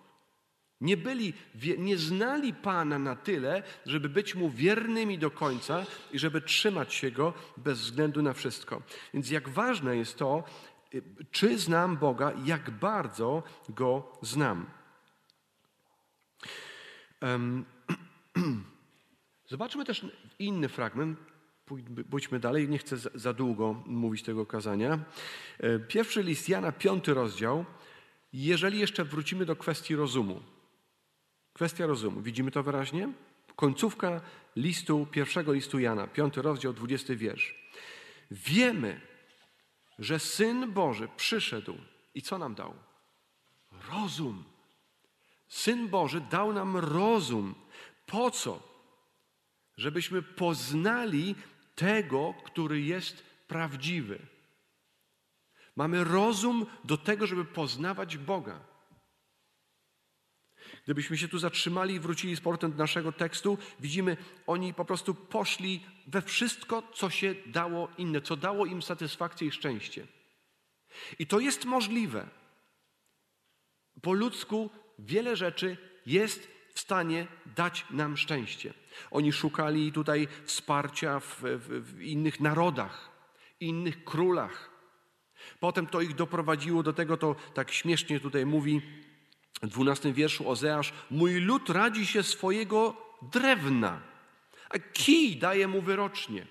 Nie 0.80 0.96
byli, 0.96 1.32
nie 1.78 1.96
znali 1.96 2.54
Pana 2.54 2.98
na 2.98 3.16
tyle, 3.16 3.62
żeby 3.87 4.08
być 4.08 4.34
Mu 4.34 4.50
wiernymi 4.50 5.18
do 5.18 5.30
końca 5.30 5.87
i 6.12 6.18
żeby 6.18 6.40
trzymać 6.40 6.94
się 6.94 7.10
Go 7.10 7.34
bez 7.56 7.80
względu 7.80 8.22
na 8.22 8.32
wszystko. 8.32 8.82
Więc 9.14 9.30
jak 9.30 9.48
ważne 9.48 9.96
jest 9.96 10.18
to, 10.18 10.44
y, 10.94 11.02
czy 11.30 11.58
znam 11.58 11.96
Boga, 11.96 12.32
jak 12.44 12.70
bardzo 12.70 13.42
Go 13.68 14.12
znam. 14.22 14.66
Zobaczmy 19.50 19.84
też 19.84 20.06
inny 20.38 20.68
fragment. 20.68 21.18
Pójdźmy 22.10 22.40
dalej, 22.40 22.68
nie 22.68 22.78
chcę 22.78 22.96
za 23.14 23.32
długo 23.32 23.82
mówić 23.87 24.22
tego 24.22 24.46
kazania. 24.46 24.98
E, 25.58 25.78
pierwszy 25.78 26.22
list 26.22 26.48
Jana, 26.48 26.72
piąty 26.72 27.14
rozdział. 27.14 27.64
Jeżeli 28.32 28.78
jeszcze 28.78 29.04
wrócimy 29.04 29.44
do 29.44 29.56
kwestii 29.56 29.96
rozumu. 29.96 30.40
Kwestia 31.52 31.87
rozumu. 31.87 32.20
Widzimy 32.20 32.50
to 32.50 32.62
wyraźnie? 32.62 33.12
Końcówka 33.56 34.20
listu, 34.56 35.06
pierwszego 35.10 35.52
listu 35.52 35.78
Jana, 35.78 36.06
piąty 36.06 36.42
rozdział, 36.42 36.72
dwudziesty 36.72 37.16
wiersz. 37.16 37.54
Wiemy, 38.30 39.00
że 39.98 40.18
Syn 40.18 40.72
Boży 40.72 41.08
przyszedł 41.16 41.75
i 42.14 42.22
co 42.22 42.38
nam 42.38 42.54
dał? 42.54 42.75
Rozum. 43.92 44.44
Syn 45.48 45.88
Boży 45.88 46.20
dał 46.20 46.52
nam 46.52 46.76
rozum. 46.76 47.54
Po 48.06 48.30
co? 48.30 48.62
Żebyśmy 49.76 50.22
poznali 50.22 51.34
tego, 51.78 52.35
który 52.44 52.80
jest 52.80 53.23
prawdziwy. 53.49 54.18
Mamy 55.76 56.04
rozum 56.04 56.66
do 56.85 56.97
tego, 56.99 57.26
żeby 57.26 57.44
poznawać 57.44 58.16
Boga. 58.16 58.61
Gdybyśmy 60.85 61.18
się 61.18 61.28
tu 61.28 61.38
zatrzymali 61.38 61.94
i 61.94 62.00
wrócili 62.00 62.37
z 62.37 62.40
portem 62.40 62.73
do 62.73 62.78
naszego 62.78 63.12
tekstu, 63.12 63.58
widzimy, 63.80 64.16
oni 64.47 64.75
po 64.75 64.85
prostu 64.85 65.14
poszli 65.14 65.87
we 66.06 66.23
wszystko, 66.23 66.82
co 66.94 67.11
się 67.11 67.35
dało 67.47 67.88
inne, 67.99 68.20
co 68.20 68.37
dało 68.37 68.66
im 68.66 68.82
satysfakcję 68.82 69.49
i 69.49 69.50
szczęście. 69.50 70.06
I 71.18 71.26
to 71.26 71.40
jest 71.40 71.64
możliwe. 71.64 72.28
Po 74.02 74.12
ludzku 74.12 74.70
wiele 74.99 75.37
rzeczy 75.37 75.76
jest 76.06 76.49
w 76.78 76.80
stanie 76.80 77.26
dać 77.56 77.87
nam 77.90 78.16
szczęście. 78.16 78.75
Oni 79.11 79.32
szukali 79.32 79.92
tutaj 79.92 80.28
wsparcia 80.44 81.20
w, 81.20 81.40
w, 81.42 81.94
w 81.94 82.02
innych 82.02 82.40
narodach, 82.40 83.11
innych 83.61 84.04
królach. 84.04 84.70
Potem 85.61 85.87
to 85.87 86.00
ich 86.00 86.14
doprowadziło 86.14 86.82
do 86.82 86.92
tego, 86.92 87.16
to 87.16 87.37
tak 87.54 87.70
śmiesznie 87.70 88.20
tutaj 88.20 88.47
mówi 88.47 88.82
w 89.62 89.66
dwunastym 89.66 90.12
wierszu 90.12 90.50
Ozeasz, 90.50 90.92
mój 91.11 91.40
lud 91.40 91.70
radzi 91.70 92.06
się 92.06 92.23
swojego 92.23 92.97
drewna, 93.23 94.00
a 94.70 94.78
kij 94.78 95.37
daje 95.37 95.68
mu 95.68 95.82
wyrocznie. 95.82 96.47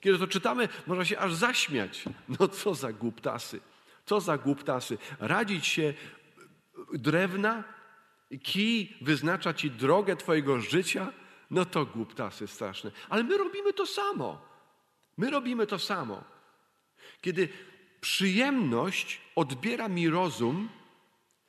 Kiedy 0.00 0.18
to 0.18 0.26
czytamy, 0.26 0.68
można 0.86 1.04
się 1.04 1.18
aż 1.18 1.34
zaśmiać. 1.34 2.04
No 2.38 2.48
co 2.48 2.74
za 2.74 2.92
głuptasy, 2.92 3.60
co 4.06 4.20
za 4.20 4.38
głuptasy. 4.38 4.98
Radzić 5.18 5.66
się 5.66 5.94
drewna, 6.92 7.64
kij 8.42 8.96
wyznacza 9.00 9.54
ci 9.54 9.70
drogę 9.70 10.16
twojego 10.16 10.60
życia, 10.60 11.12
no 11.50 11.64
to 11.64 11.86
głuptasy 11.86 12.46
straszne. 12.46 12.90
Ale 13.08 13.24
my 13.24 13.38
robimy 13.38 13.72
to 13.72 13.86
samo. 13.86 14.40
My 15.16 15.30
robimy 15.30 15.66
to 15.66 15.78
samo. 15.78 16.24
Kiedy 17.20 17.48
przyjemność 18.00 19.20
odbiera 19.36 19.88
mi 19.88 20.08
rozum, 20.08 20.68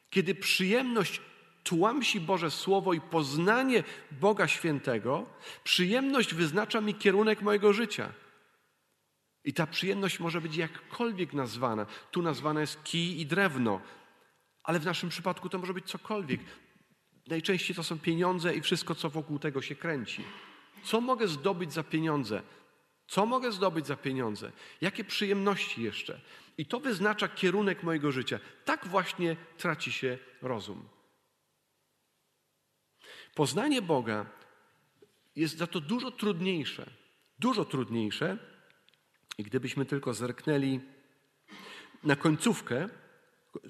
kiedy 0.10 0.36
przyjemność 0.36 1.22
tłamsi 1.64 2.22
Boże 2.22 2.52
Słowo 2.52 2.94
i 2.94 3.02
poznanie 3.02 3.84
Boga 4.12 4.48
Świętego, 4.48 5.26
przyjemność 5.64 6.34
wyznacza 6.34 6.82
mi 6.82 6.96
kierunek 6.96 7.42
mojego 7.42 7.74
życia. 7.74 8.12
I 9.44 9.54
ta 9.54 9.68
przyjemność 9.68 10.20
może 10.20 10.42
być 10.42 10.56
jakkolwiek 10.56 11.34
nazwana. 11.34 11.86
Tu 12.12 12.22
nazwana 12.22 12.62
jest 12.62 12.84
kij 12.84 13.20
i 13.20 13.26
drewno, 13.26 13.82
ale 14.64 14.80
w 14.80 14.86
naszym 14.86 15.10
przypadku 15.10 15.50
to 15.50 15.60
może 15.60 15.74
być 15.74 15.86
cokolwiek. 15.86 16.42
Najczęściej 17.28 17.76
to 17.76 17.84
są 17.84 18.00
pieniądze 18.00 18.56
i 18.56 18.62
wszystko, 18.62 18.96
co 18.96 19.10
wokół 19.10 19.40
tego 19.40 19.62
się 19.62 19.76
kręci. 19.76 20.24
Co 20.84 21.02
mogę 21.02 21.28
zdobyć 21.28 21.74
za 21.74 21.84
pieniądze? 21.84 22.42
Co 23.08 23.26
mogę 23.26 23.52
zdobyć 23.52 23.88
za 23.88 23.96
pieniądze? 23.96 24.52
Jakie 24.82 25.04
przyjemności 25.04 25.82
jeszcze? 25.82 26.22
I 26.58 26.66
to 26.66 26.80
wyznacza 26.80 27.28
kierunek 27.28 27.84
mojego 27.84 28.12
życia. 28.12 28.40
Tak 28.66 28.88
właśnie 28.88 29.36
traci 29.58 29.92
się 29.92 30.18
rozum. 30.42 30.88
Poznanie 33.36 33.82
Boga 33.82 34.26
jest 35.36 35.58
za 35.58 35.68
to 35.68 35.80
dużo 35.80 36.12
trudniejsze. 36.12 36.90
Dużo 37.40 37.66
trudniejsze. 37.66 38.38
I 39.38 39.44
gdybyśmy 39.44 39.86
tylko 39.86 40.14
zerknęli 40.14 40.80
na 42.04 42.16
końcówkę, 42.16 42.90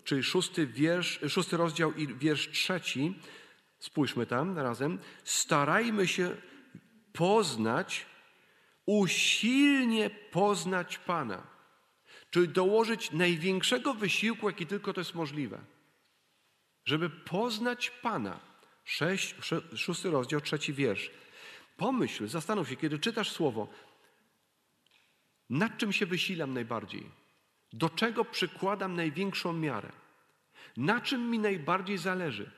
czyli 0.04 0.24
szósty, 0.24 0.68
wiersz, 0.68 1.20
szósty 1.28 1.58
rozdział 1.58 1.94
i 1.94 2.08
wiersz 2.08 2.52
trzeci, 2.52 3.20
Spójrzmy 3.79 4.25
tam 4.25 4.60
razem. 4.60 5.00
Starajmy 5.24 6.08
się 6.08 6.36
poznać, 7.13 8.05
usilnie 8.86 10.10
poznać 10.10 10.98
Pana. 10.98 11.48
Czyli 12.32 12.48
dołożyć 12.48 13.12
największego 13.12 13.94
wysiłku, 13.94 14.50
jaki 14.50 14.67
tylko 14.67 14.94
to 14.94 15.01
jest 15.01 15.15
możliwe. 15.15 15.60
Żeby 16.86 17.10
poznać 17.10 17.89
Pana. 17.89 18.39
Sześć, 18.84 19.36
szósty 19.75 20.12
rozdział, 20.12 20.41
trzeci 20.41 20.74
wiersz. 20.74 21.12
Pomyśl, 21.77 22.27
zastanów 22.27 22.70
się, 22.70 22.75
kiedy 22.75 23.00
czytasz 23.00 23.32
słowo, 23.32 23.67
nad 25.50 25.77
czym 25.77 25.94
się 25.94 26.05
wysilam 26.05 26.53
najbardziej? 26.53 27.10
Do 27.74 27.89
czego 27.89 28.25
przykładam 28.25 28.96
największą 28.96 29.53
miarę? 29.53 29.91
Na 30.77 31.01
czym 31.01 31.29
mi 31.29 31.39
najbardziej 31.39 31.98
zależy? 31.98 32.51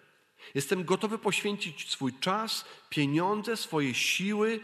Jestem 0.55 0.85
gotowy 0.85 1.17
poświęcić 1.17 1.91
swój 1.91 2.13
czas, 2.13 2.65
pieniądze, 2.89 3.57
swoje 3.57 3.93
siły. 3.93 4.59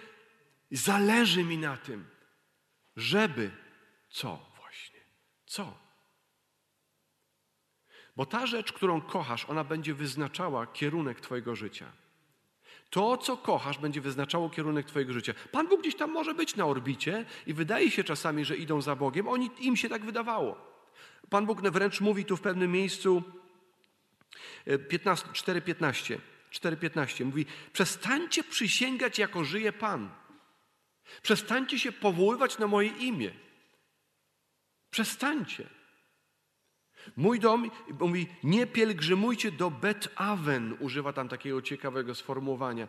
Zależy 0.72 1.44
mi 1.44 1.58
na 1.58 1.78
tym, 1.78 2.06
żeby 2.96 3.52
co 4.10 4.40
właśnie? 4.58 5.00
Co? 5.46 5.78
Bo 8.16 8.25
ta 8.25 8.48
rzecz, 8.48 8.74
którą 8.74 9.02
kochasz, 9.02 9.46
ona 9.50 9.63
będzie 9.63 9.94
wyznaczała 9.94 10.68
kierunek 10.68 11.22
Twojego 11.22 11.56
życia. 11.56 11.92
To, 12.90 13.18
co 13.18 13.38
kochasz, 13.38 13.78
będzie 13.78 14.02
wyznaczało 14.02 14.50
kierunek 14.50 14.86
Twojego 14.86 15.13
życia. 15.13 15.34
Pan 15.52 15.68
Bóg 15.68 15.82
gdzieś 15.82 15.96
tam 15.96 16.12
może 16.12 16.34
być 16.34 16.56
na 16.56 16.66
orbicie 16.66 17.25
i 17.48 17.54
wydaje 17.54 17.92
się 17.92 18.04
czasami, 18.04 18.46
że 18.46 18.58
idą 18.58 18.82
za 18.82 18.96
Bogiem. 18.96 19.28
Oni, 19.28 19.50
im 19.60 19.78
się 19.78 19.90
tak 19.90 20.06
wydawało. 20.06 20.74
Pan 21.30 21.46
Bóg 21.46 21.62
wręcz 21.62 22.02
mówi 22.02 22.25
tu 22.25 22.38
w 22.38 22.42
pewnym 22.42 22.72
miejscu 22.72 23.24
4.15. 24.68 26.18
4.15 26.52 27.25
mówi: 27.25 27.46
Przestańcie 27.74 28.44
przysięgać, 28.44 29.20
jako 29.20 29.44
żyje 29.44 29.74
Pan. 29.74 30.10
Przestańcie 31.22 31.80
się 31.80 31.92
powoływać 31.92 32.58
na 32.58 32.68
moje 32.68 32.90
imię. 32.90 33.32
Przestańcie. 34.92 35.70
Mój 37.16 37.40
dom, 37.40 37.72
mówi, 38.00 38.28
nie 38.44 38.68
pielgrzymujcie 38.68 39.52
do 39.52 39.72
Bet-Awen, 39.72 40.78
używa 40.80 41.13
tam 41.13 41.30
takiego 41.30 41.62
ciekawego 41.62 42.16
sformułowania. 42.16 42.88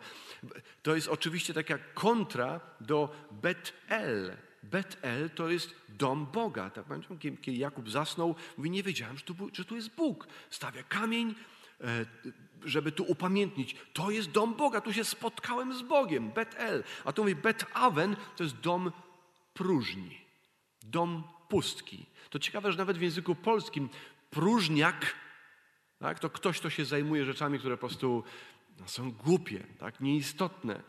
To 0.81 0.95
jest 0.95 1.07
oczywiście 1.07 1.53
taka 1.53 1.77
kontra 1.77 2.59
do 2.81 3.15
Bet-El. 3.31 4.37
Bet-El 4.71 5.29
to 5.29 5.49
jest 5.49 5.75
dom 5.89 6.25
Boga. 6.25 6.69
Tak 6.69 6.85
pamiętam, 6.85 7.17
kiedy 7.17 7.57
Jakub 7.57 7.89
zasnął, 7.89 8.35
mówi, 8.57 8.69
nie 8.69 8.83
wiedziałem, 8.83 9.17
że 9.17 9.23
tu, 9.23 9.35
że 9.53 9.65
tu 9.65 9.75
jest 9.75 9.95
Bóg. 9.95 10.27
Stawia 10.49 10.83
kamień, 10.83 11.35
e, 11.81 12.05
żeby 12.63 12.91
tu 12.91 13.03
upamiętnić. 13.03 13.75
To 13.93 14.11
jest 14.11 14.31
dom 14.31 14.53
Boga, 14.53 14.81
tu 14.81 14.93
się 14.93 15.03
spotkałem 15.03 15.77
z 15.77 15.81
Bogiem. 15.81 16.31
Bet-El. 16.31 16.83
A 17.05 17.13
tu 17.13 17.21
mówi, 17.21 17.35
Bet-Awen 17.35 18.15
to 18.35 18.43
jest 18.43 18.55
dom 18.55 18.91
próżni. 19.53 20.21
Dom 20.83 21.23
pustki. 21.49 22.05
To 22.29 22.39
ciekawe, 22.39 22.71
że 22.71 22.77
nawet 22.77 22.97
w 22.97 23.01
języku 23.01 23.35
polskim 23.35 23.89
próżniak 24.29 25.15
tak, 25.99 26.19
to 26.19 26.29
ktoś, 26.29 26.59
kto 26.59 26.69
się 26.69 26.85
zajmuje 26.85 27.25
rzeczami, 27.25 27.59
które 27.59 27.77
po 27.77 27.87
prostu 27.87 28.23
są 28.85 29.11
głupie, 29.11 29.63
tak, 29.79 30.01
nieistotne, 30.01 30.81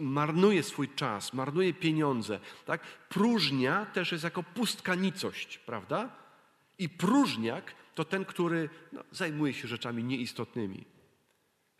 marnuje 0.00 0.62
swój 0.62 0.88
czas, 0.88 1.32
marnuje 1.32 1.74
pieniądze. 1.74 2.40
Tak? 2.66 2.80
Próżnia 3.08 3.86
też 3.86 4.12
jest 4.12 4.24
jako 4.24 4.42
pustka 4.42 4.94
nicość, 4.94 5.58
prawda? 5.58 6.10
I 6.78 6.88
próżniak 6.88 7.74
to 7.94 8.04
ten, 8.04 8.24
który 8.24 8.68
no, 8.92 9.04
zajmuje 9.10 9.54
się 9.54 9.68
rzeczami 9.68 10.04
nieistotnymi. 10.04 10.84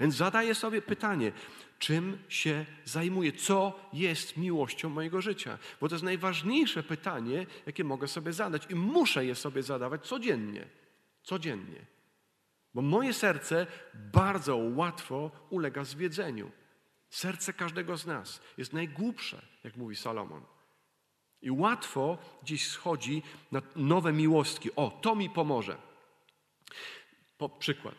Więc 0.00 0.14
zadaję 0.14 0.54
sobie 0.54 0.82
pytanie, 0.82 1.32
czym 1.78 2.18
się 2.28 2.66
zajmuję, 2.85 3.32
co 3.32 3.80
jest 3.92 4.37
miłością 4.37 4.88
mojego 4.88 5.20
życia. 5.20 5.59
Bo 5.80 5.88
to 5.88 5.94
jest 5.94 6.04
najważniejsze 6.04 6.82
pytanie, 6.82 7.47
jakie 7.66 7.85
mogę 7.85 8.09
sobie 8.09 8.32
zadać 8.32 8.66
i 8.70 8.75
muszę 8.75 9.26
je 9.26 9.35
sobie 9.35 9.62
zadawać 9.62 10.06
codziennie. 10.06 10.66
Codziennie. 11.23 11.87
Bo 12.74 12.82
moje 12.82 13.14
serce 13.14 13.66
bardzo 13.94 14.56
łatwo 14.56 15.30
ulega 15.50 15.84
zwiedzeniu. 15.84 16.50
Serce 17.11 17.52
każdego 17.52 17.96
z 17.96 18.06
nas 18.06 18.40
jest 18.59 18.72
najgłupsze, 18.72 19.42
jak 19.64 19.76
mówi 19.76 19.96
Salomon. 19.96 20.44
I 21.42 21.50
łatwo 21.50 22.18
dziś 22.42 22.68
schodzi 22.68 23.22
na 23.52 23.62
nowe 23.76 24.12
miłostki. 24.12 24.70
O, 24.76 24.98
to 25.02 25.14
mi 25.14 25.30
pomoże. 25.30 25.76
Po 27.38 27.48
przykład. 27.48 27.94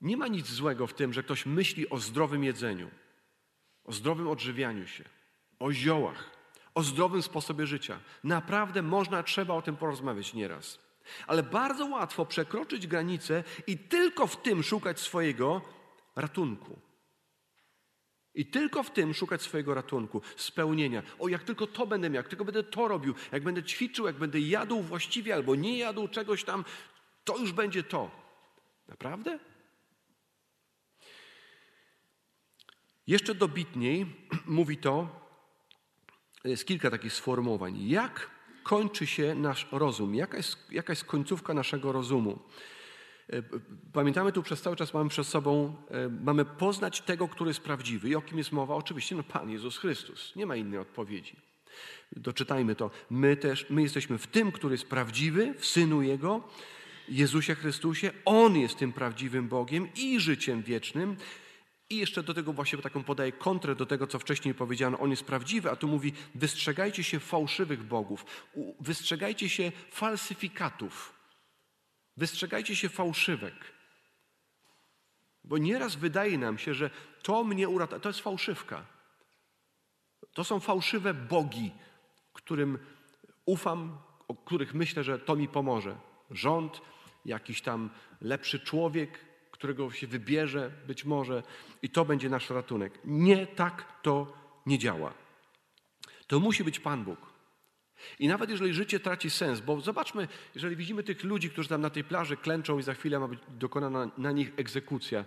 Nie 0.00 0.16
ma 0.16 0.28
nic 0.28 0.46
złego 0.46 0.86
w 0.86 0.94
tym, 0.94 1.12
że 1.12 1.22
ktoś 1.22 1.46
myśli 1.46 1.90
o 1.90 1.98
zdrowym 1.98 2.44
jedzeniu, 2.44 2.90
o 3.84 3.92
zdrowym 3.92 4.28
odżywianiu 4.28 4.86
się, 4.86 5.04
o 5.58 5.72
ziołach, 5.72 6.30
o 6.74 6.82
zdrowym 6.82 7.22
sposobie 7.22 7.66
życia. 7.66 8.00
Naprawdę 8.24 8.82
można, 8.82 9.22
trzeba 9.22 9.54
o 9.54 9.62
tym 9.62 9.76
porozmawiać 9.76 10.34
nieraz. 10.34 10.87
Ale 11.26 11.42
bardzo 11.42 11.86
łatwo 11.86 12.26
przekroczyć 12.26 12.86
granicę 12.86 13.44
i 13.66 13.78
tylko 13.78 14.26
w 14.26 14.42
tym 14.42 14.62
szukać 14.62 15.00
swojego 15.00 15.62
ratunku. 16.16 16.78
I 18.34 18.46
tylko 18.46 18.82
w 18.82 18.90
tym 18.90 19.14
szukać 19.14 19.42
swojego 19.42 19.74
ratunku, 19.74 20.22
spełnienia. 20.36 21.02
O, 21.18 21.28
jak 21.28 21.42
tylko 21.42 21.66
to 21.66 21.86
będę 21.86 22.10
miał, 22.10 22.20
jak 22.20 22.28
tylko 22.28 22.44
będę 22.44 22.62
to 22.62 22.88
robił, 22.88 23.14
jak 23.32 23.42
będę 23.42 23.62
ćwiczył, 23.62 24.06
jak 24.06 24.16
będę 24.16 24.40
jadł 24.40 24.82
właściwie 24.82 25.34
albo 25.34 25.54
nie 25.54 25.78
jadł 25.78 26.08
czegoś 26.08 26.44
tam, 26.44 26.64
to 27.24 27.38
już 27.38 27.52
będzie 27.52 27.82
to. 27.82 28.10
Naprawdę? 28.88 29.38
Jeszcze 33.06 33.34
dobitniej 33.34 34.06
mówi 34.46 34.76
to, 34.76 35.20
jest 36.44 36.66
kilka 36.66 36.90
takich 36.90 37.12
sformułowań. 37.12 37.88
Jak 37.88 38.30
kończy 38.68 39.06
się 39.06 39.34
nasz 39.34 39.66
rozum? 39.72 40.14
Jaka 40.14 40.36
jest, 40.36 40.72
jaka 40.72 40.92
jest 40.92 41.04
końcówka 41.04 41.54
naszego 41.54 41.92
rozumu? 41.92 42.38
E, 43.32 43.42
pamiętamy 43.92 44.32
tu 44.32 44.42
przez 44.42 44.62
cały 44.62 44.76
czas, 44.76 44.94
mamy 44.94 45.10
przed 45.10 45.26
sobą, 45.26 45.76
e, 45.90 46.08
mamy 46.08 46.44
poznać 46.44 47.00
tego, 47.00 47.28
który 47.28 47.50
jest 47.50 47.60
prawdziwy. 47.60 48.08
I 48.08 48.14
o 48.14 48.22
kim 48.22 48.38
jest 48.38 48.52
mowa? 48.52 48.74
Oczywiście, 48.74 49.16
no 49.16 49.22
Pan 49.22 49.50
Jezus 49.50 49.78
Chrystus. 49.78 50.36
Nie 50.36 50.46
ma 50.46 50.56
innej 50.56 50.78
odpowiedzi. 50.78 51.36
Doczytajmy 52.16 52.74
to. 52.74 52.90
My 53.10 53.36
też, 53.36 53.66
my 53.70 53.82
jesteśmy 53.82 54.18
w 54.18 54.26
tym, 54.26 54.52
który 54.52 54.74
jest 54.74 54.86
prawdziwy, 54.86 55.54
w 55.58 55.66
Synu 55.66 56.02
Jego, 56.02 56.48
Jezusie 57.08 57.54
Chrystusie. 57.54 58.10
On 58.24 58.56
jest 58.56 58.78
tym 58.78 58.92
prawdziwym 58.92 59.48
Bogiem 59.48 59.88
i 59.96 60.20
życiem 60.20 60.62
wiecznym. 60.62 61.16
I 61.90 61.96
jeszcze 61.96 62.22
do 62.22 62.34
tego 62.34 62.52
właśnie 62.52 62.78
taką 62.78 63.04
podaje 63.04 63.32
kontrę 63.32 63.74
do 63.74 63.86
tego, 63.86 64.06
co 64.06 64.18
wcześniej 64.18 64.54
powiedziano. 64.54 64.98
On 64.98 65.10
jest 65.10 65.24
prawdziwy, 65.24 65.70
a 65.70 65.76
tu 65.76 65.88
mówi: 65.88 66.12
wystrzegajcie 66.34 67.04
się 67.04 67.20
fałszywych 67.20 67.82
bogów, 67.82 68.24
wystrzegajcie 68.80 69.48
się 69.48 69.72
falsyfikatów, 69.90 71.12
wystrzegajcie 72.16 72.76
się 72.76 72.88
fałszywek. 72.88 73.54
Bo 75.44 75.58
nieraz 75.58 75.96
wydaje 75.96 76.38
nam 76.38 76.58
się, 76.58 76.74
że 76.74 76.90
to 77.22 77.44
mnie 77.44 77.68
uratuje, 77.68 78.00
to 78.00 78.08
jest 78.08 78.20
fałszywka. 78.20 78.86
To 80.32 80.44
są 80.44 80.60
fałszywe 80.60 81.14
bogi, 81.14 81.70
którym 82.32 82.78
ufam, 83.44 83.98
o 84.28 84.34
których 84.34 84.74
myślę, 84.74 85.04
że 85.04 85.18
to 85.18 85.36
mi 85.36 85.48
pomoże. 85.48 85.96
Rząd, 86.30 86.80
jakiś 87.24 87.62
tam 87.62 87.90
lepszy 88.20 88.60
człowiek, 88.60 89.27
którego 89.58 89.90
się 89.90 90.06
wybierze 90.06 90.70
być 90.86 91.04
może 91.04 91.42
i 91.82 91.90
to 91.90 92.04
będzie 92.04 92.28
nasz 92.28 92.50
ratunek. 92.50 92.98
Nie 93.04 93.46
tak 93.46 94.02
to 94.02 94.32
nie 94.66 94.78
działa. 94.78 95.14
To 96.26 96.40
musi 96.40 96.64
być 96.64 96.80
Pan 96.80 97.04
Bóg. 97.04 97.18
I 98.18 98.28
nawet 98.28 98.50
jeżeli 98.50 98.74
życie 98.74 99.00
traci 99.00 99.30
sens, 99.30 99.60
bo 99.60 99.80
zobaczmy, 99.80 100.28
jeżeli 100.54 100.76
widzimy 100.76 101.02
tych 101.02 101.24
ludzi, 101.24 101.50
którzy 101.50 101.68
tam 101.68 101.80
na 101.80 101.90
tej 101.90 102.04
plaży 102.04 102.36
klęczą 102.36 102.78
i 102.78 102.82
za 102.82 102.94
chwilę 102.94 103.18
ma 103.18 103.28
być 103.28 103.40
dokonana 103.48 104.10
na 104.18 104.32
nich 104.32 104.52
egzekucja. 104.56 105.24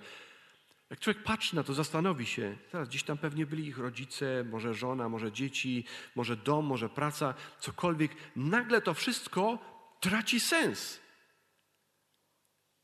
Jak 0.90 1.00
człowiek 1.00 1.24
patrzy 1.24 1.56
na 1.56 1.64
to, 1.64 1.74
zastanowi 1.74 2.26
się, 2.26 2.58
teraz 2.72 2.90
gdzieś 2.90 3.04
tam 3.04 3.18
pewnie 3.18 3.46
byli 3.46 3.68
ich 3.68 3.78
rodzice, 3.78 4.46
może 4.52 4.74
żona, 4.74 5.10
może 5.10 5.32
dzieci, 5.32 5.86
może 6.16 6.38
dom, 6.38 6.66
może 6.66 6.90
praca, 6.90 7.34
cokolwiek. 7.60 8.12
Nagle 8.36 8.82
to 8.82 8.94
wszystko 8.94 9.60
traci 10.00 10.40
sens. 10.40 11.00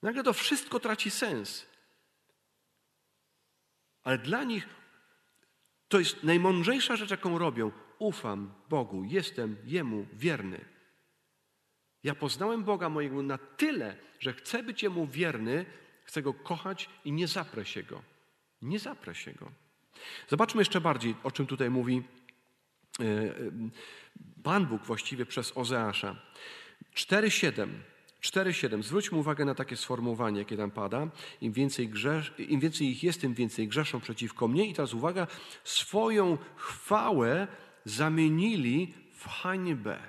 Nagle 0.02 0.24
to 0.24 0.34
wszystko 0.34 0.80
traci 0.80 1.12
sens. 1.12 1.66
Ale 4.04 4.18
dla 4.18 4.44
nich 4.44 4.68
to 5.88 6.00
jest 6.00 6.24
najmądrzejsza 6.24 6.96
rzecz, 6.96 7.12
jaką 7.12 7.38
robią. 7.38 7.72
Ufam 8.00 8.54
Bogu, 8.70 9.04
jestem 9.04 9.58
Jemu 9.66 10.08
wierny. 10.14 10.66
Ja 12.04 12.16
poznałem 12.16 12.64
Boga 12.64 12.90
mojego 12.90 13.22
na 13.22 13.38
tyle, 13.38 13.98
że 14.20 14.34
chcę 14.34 14.64
być 14.64 14.84
Jemu 14.84 15.08
wierny, 15.08 15.66
chcę 16.04 16.22
Go 16.22 16.34
kochać 16.34 16.90
i 17.06 17.12
nie 17.12 17.28
zaprę 17.28 17.66
się 17.66 17.84
Go. 17.84 18.02
Nie 18.62 18.80
zaprę 18.80 19.16
się 19.16 19.34
Go. 19.34 19.52
Zobaczmy 20.28 20.62
jeszcze 20.62 20.82
bardziej, 20.82 21.16
o 21.24 21.32
czym 21.32 21.48
tutaj 21.48 21.70
mówi 21.70 22.04
e, 23.00 23.04
e, 23.04 23.34
Pan 24.44 24.66
Bóg 24.66 24.84
właściwie 24.84 25.26
przez 25.26 25.58
Ozeasza. 25.58 26.16
4,7 26.96 27.70
4,7. 28.32 28.84
Zwróćmy 28.84 29.18
uwagę 29.18 29.46
na 29.46 29.56
takie 29.56 29.76
sformułowanie, 29.78 30.40
jakie 30.40 30.58
tam 30.58 30.72
pada. 30.72 31.08
Im 31.42 31.54
więcej, 31.54 31.90
grzesz, 31.90 32.34
Im 32.38 32.60
więcej 32.60 32.88
ich 32.88 33.04
jest, 33.04 33.22
tym 33.22 33.34
więcej 33.34 33.68
grzeszą 33.68 34.00
przeciwko 34.00 34.48
mnie. 34.48 34.70
I 34.70 34.74
teraz 34.74 34.94
uwaga, 34.94 35.28
swoją 35.64 36.38
chwałę 36.56 37.48
zamienili 37.86 38.94
w 39.14 39.28
hańbę. 39.28 40.00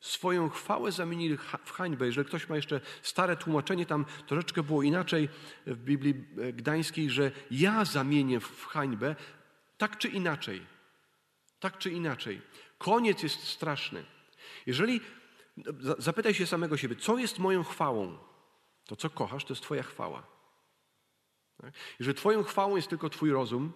Swoją 0.00 0.48
chwałę 0.48 0.92
zamienili 0.92 1.36
w 1.64 1.72
hańbę. 1.72 2.06
Jeżeli 2.06 2.28
ktoś 2.28 2.48
ma 2.48 2.56
jeszcze 2.56 2.80
stare 3.02 3.36
tłumaczenie, 3.36 3.86
tam 3.86 4.04
troszeczkę 4.26 4.62
było 4.62 4.82
inaczej 4.82 5.28
w 5.66 5.76
Biblii 5.76 6.14
Gdańskiej, 6.52 7.10
że 7.10 7.30
ja 7.50 7.84
zamienię 7.84 8.40
w 8.40 8.66
hańbę, 8.66 9.16
tak 9.78 9.98
czy 9.98 10.08
inaczej. 10.08 10.62
Tak 11.60 11.78
czy 11.78 11.90
inaczej. 11.90 12.40
Koniec 12.78 13.22
jest 13.22 13.40
straszny. 13.44 14.04
Jeżeli 14.66 15.00
zapytaj 15.98 16.34
się 16.34 16.46
samego 16.46 16.76
siebie, 16.76 16.96
co 16.96 17.18
jest 17.18 17.38
moją 17.38 17.64
chwałą? 17.64 18.18
To, 18.86 18.96
co 18.96 19.10
kochasz, 19.10 19.44
to 19.44 19.52
jest 19.52 19.62
Twoja 19.62 19.82
chwała. 19.82 20.26
Tak? 21.62 21.74
Jeżeli 21.98 22.18
Twoją 22.18 22.42
chwałą 22.42 22.76
jest 22.76 22.88
tylko 22.88 23.10
Twój 23.10 23.30
rozum, 23.30 23.72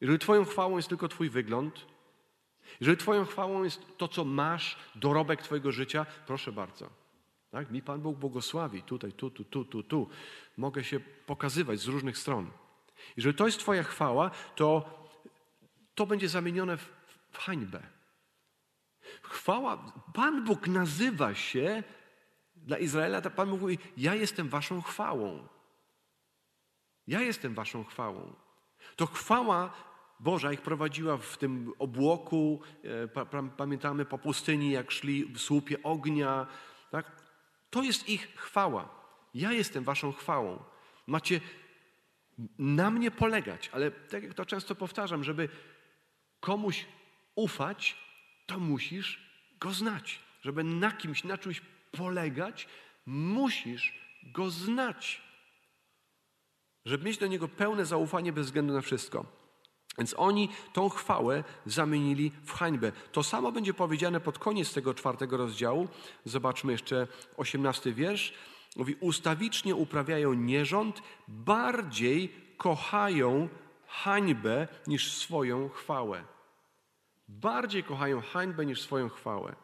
jeżeli 0.00 0.18
Twoją 0.18 0.44
chwałą 0.44 0.76
jest 0.76 0.88
tylko 0.88 1.08
Twój 1.08 1.30
wygląd, 1.30 1.86
jeżeli 2.80 2.96
Twoją 2.96 3.24
chwałą 3.24 3.64
jest 3.64 3.82
to, 3.96 4.08
co 4.08 4.24
masz, 4.24 4.78
dorobek 4.94 5.42
Twojego 5.42 5.72
życia, 5.72 6.06
proszę 6.26 6.52
bardzo. 6.52 6.90
Tak? 7.50 7.70
Mi 7.70 7.82
Pan 7.82 8.00
Bóg 8.00 8.18
błogosławi 8.18 8.82
tutaj, 8.82 9.12
tu, 9.12 9.30
tu, 9.30 9.44
tu, 9.44 9.64
tu, 9.64 9.82
tu. 9.82 10.08
Mogę 10.56 10.84
się 10.84 11.00
pokazywać 11.00 11.80
z 11.80 11.86
różnych 11.86 12.18
stron. 12.18 12.50
Jeżeli 13.16 13.36
to 13.36 13.46
jest 13.46 13.58
Twoja 13.58 13.82
chwała, 13.82 14.30
to 14.54 14.98
to 15.94 16.06
będzie 16.06 16.28
zamienione 16.28 16.76
w, 16.76 16.92
w 17.30 17.38
hańbę. 17.38 17.82
Chwała, 19.22 19.92
Pan 20.14 20.44
Bóg 20.44 20.68
nazywa 20.68 21.34
się 21.34 21.82
dla 22.56 22.78
Izraela, 22.78 23.20
Pan 23.20 23.50
Bóg 23.50 23.60
mówi, 23.60 23.78
ja 23.96 24.14
jestem 24.14 24.48
waszą 24.48 24.82
chwałą. 24.82 25.48
Ja 27.06 27.20
jestem 27.20 27.54
waszą 27.54 27.84
chwałą. 27.84 28.34
To 28.96 29.06
chwała 29.06 29.72
Boża 30.20 30.52
ich 30.52 30.60
prowadziła 30.60 31.16
w 31.16 31.36
tym 31.36 31.72
obłoku, 31.78 32.60
e, 32.84 33.50
pamiętamy 33.56 34.04
po 34.04 34.18
pustyni, 34.18 34.70
jak 34.70 34.90
szli 34.90 35.24
w 35.24 35.38
słupie 35.38 35.82
ognia. 35.82 36.46
Tak? 36.90 37.22
To 37.70 37.82
jest 37.82 38.08
ich 38.08 38.34
chwała. 38.36 38.88
Ja 39.34 39.52
jestem 39.52 39.84
waszą 39.84 40.12
chwałą. 40.12 40.64
Macie 41.06 41.40
na 42.58 42.90
mnie 42.90 43.10
polegać, 43.10 43.70
ale 43.72 43.90
tak 43.90 44.22
jak 44.22 44.34
to 44.34 44.46
często 44.46 44.74
powtarzam, 44.74 45.24
żeby 45.24 45.48
komuś 46.40 46.86
ufać, 47.34 47.96
to 48.46 48.58
musisz 48.58 49.20
go 49.60 49.70
znać. 49.70 50.18
Żeby 50.42 50.64
na 50.64 50.92
kimś, 50.92 51.24
na 51.24 51.38
czymś 51.38 51.62
polegać, 51.92 52.68
musisz 53.06 53.94
go 54.22 54.50
znać. 54.50 55.22
Żeby 56.84 57.04
mieć 57.04 57.18
do 57.18 57.26
niego 57.26 57.48
pełne 57.48 57.86
zaufanie 57.86 58.32
bez 58.32 58.46
względu 58.46 58.72
na 58.74 58.80
wszystko. 58.80 59.26
Więc 59.98 60.14
oni 60.18 60.48
tą 60.72 60.88
chwałę 60.88 61.44
zamienili 61.66 62.32
w 62.44 62.52
hańbę. 62.52 62.92
To 63.12 63.22
samo 63.22 63.52
będzie 63.52 63.74
powiedziane 63.74 64.20
pod 64.20 64.38
koniec 64.38 64.74
tego 64.74 64.94
czwartego 64.94 65.36
rozdziału. 65.36 65.88
Zobaczmy 66.24 66.72
jeszcze 66.72 67.06
osiemnasty 67.36 67.92
wiersz. 67.92 68.34
Mówi, 68.76 68.96
ustawicznie 69.00 69.74
uprawiają 69.74 70.34
nierząd, 70.34 71.02
bardziej 71.28 72.34
kochają 72.56 73.48
hańbę 73.86 74.68
niż 74.86 75.12
swoją 75.12 75.68
chwałę. 75.68 76.24
Bardziej 77.28 77.84
kochają 77.84 78.20
hańbę 78.20 78.66
niż 78.66 78.80
swoją 78.80 79.08
chwałę. 79.08 79.56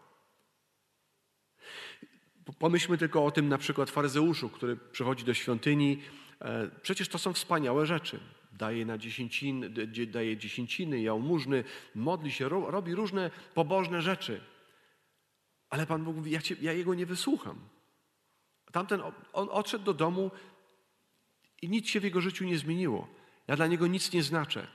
Pomyślmy 2.58 2.98
tylko 2.98 3.24
o 3.24 3.30
tym 3.30 3.48
na 3.48 3.58
przykład 3.58 3.90
faryzeuszu, 3.90 4.48
który 4.48 4.76
przychodzi 4.76 5.24
do 5.24 5.34
świątyni. 5.34 6.02
E, 6.40 6.70
przecież 6.82 7.08
to 7.08 7.18
są 7.18 7.32
wspaniałe 7.32 7.86
rzeczy. 7.86 8.20
Daje, 8.52 8.86
na 8.86 8.98
dziesięciny, 8.98 9.70
daje 10.06 10.36
dziesięciny, 10.36 11.00
jałmużny, 11.00 11.64
modli 11.94 12.32
się, 12.32 12.48
robi 12.48 12.94
różne 12.94 13.30
pobożne 13.54 14.02
rzeczy. 14.02 14.40
Ale 15.70 15.86
Pan 15.86 16.04
Bóg 16.04 16.16
mówi, 16.16 16.30
ja, 16.30 16.42
cię, 16.42 16.56
ja 16.60 16.72
Jego 16.72 16.94
nie 16.94 17.06
wysłucham. 17.06 17.58
Tamten, 18.72 19.02
on 19.32 19.48
odszedł 19.50 19.84
do 19.84 19.94
domu 19.94 20.30
i 21.62 21.68
nic 21.68 21.88
się 21.88 22.00
w 22.00 22.04
jego 22.04 22.20
życiu 22.20 22.44
nie 22.44 22.58
zmieniło. 22.58 23.08
Ja 23.48 23.56
dla 23.56 23.66
niego 23.66 23.86
nic 23.86 24.12
nie 24.12 24.22
znaczę. 24.22 24.66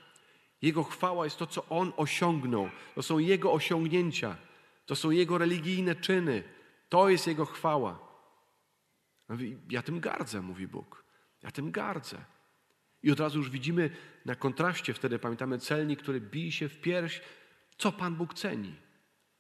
Jego 0.66 0.84
chwała 0.84 1.26
jest 1.26 1.38
to, 1.38 1.48
co 1.48 1.66
On 1.70 1.94
osiągnął. 1.98 2.70
To 2.96 3.04
są 3.04 3.20
Jego 3.20 3.54
osiągnięcia. 3.54 4.36
To 4.86 4.96
są 4.96 5.12
Jego 5.12 5.38
religijne 5.38 5.96
czyny. 5.96 6.44
To 6.90 7.10
jest 7.10 7.28
Jego 7.28 7.46
chwała. 7.46 8.00
Ja 9.70 9.82
tym 9.82 10.00
gardzę, 10.00 10.42
mówi 10.42 10.68
Bóg. 10.68 11.04
Ja 11.44 11.52
tym 11.52 11.72
gardzę. 11.72 12.18
I 13.04 13.12
od 13.12 13.20
razu 13.20 13.38
już 13.38 13.50
widzimy 13.50 13.90
na 14.26 14.36
kontraście 14.36 14.94
wtedy, 14.94 15.20
pamiętamy 15.20 15.60
celnik, 15.60 16.02
który 16.02 16.22
bije 16.22 16.52
się 16.52 16.70
w 16.70 16.82
pierś, 16.82 17.22
co 17.78 17.92
Pan 17.92 18.16
Bóg 18.16 18.34
ceni. 18.34 18.76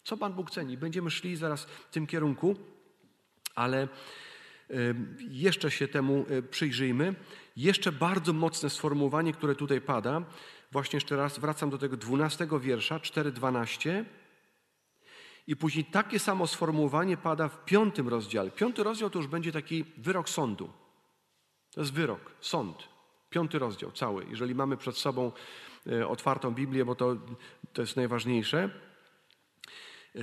Co 0.03 0.17
Pan 0.17 0.33
Bóg 0.33 0.51
ceni. 0.51 0.77
Będziemy 0.77 1.11
szli 1.11 1.35
zaraz 1.35 1.65
w 1.65 1.89
tym 1.89 2.07
kierunku, 2.07 2.55
ale 3.55 3.87
jeszcze 5.29 5.71
się 5.71 5.87
temu 5.87 6.25
e, 6.29 6.41
przyjrzyjmy. 6.41 7.15
Jeszcze 7.57 7.91
bardzo 7.91 8.33
mocne 8.33 8.69
sformułowanie, 8.69 9.33
które 9.33 9.55
tutaj 9.55 9.81
pada, 9.81 10.21
Właśnie 10.75 10.97
jeszcze 10.97 11.15
raz 11.15 11.39
wracam 11.39 11.69
do 11.69 11.77
tego 11.77 11.97
dwunastego 11.97 12.59
wiersza, 12.59 12.99
4.12. 12.99 14.05
I 15.47 15.55
później 15.55 15.85
takie 15.85 16.19
samo 16.19 16.47
sformułowanie 16.47 17.17
pada 17.17 17.47
w 17.47 17.65
piątym 17.65 18.09
rozdziale. 18.09 18.51
Piąty 18.51 18.83
rozdział 18.83 19.09
to 19.09 19.19
już 19.19 19.27
będzie 19.27 19.51
taki 19.51 19.85
wyrok 19.97 20.29
sądu. 20.29 20.69
To 21.71 21.81
jest 21.81 21.93
wyrok, 21.93 22.31
sąd. 22.39 22.89
Piąty 23.29 23.59
rozdział 23.59 23.91
cały. 23.91 24.25
Jeżeli 24.29 24.55
mamy 24.55 24.77
przed 24.77 24.97
sobą 24.97 25.31
e, 25.87 26.07
otwartą 26.07 26.51
Biblię, 26.51 26.85
bo 26.85 26.95
to, 26.95 27.15
to 27.73 27.81
jest 27.81 27.95
najważniejsze. 27.95 28.69
E, 30.15 30.19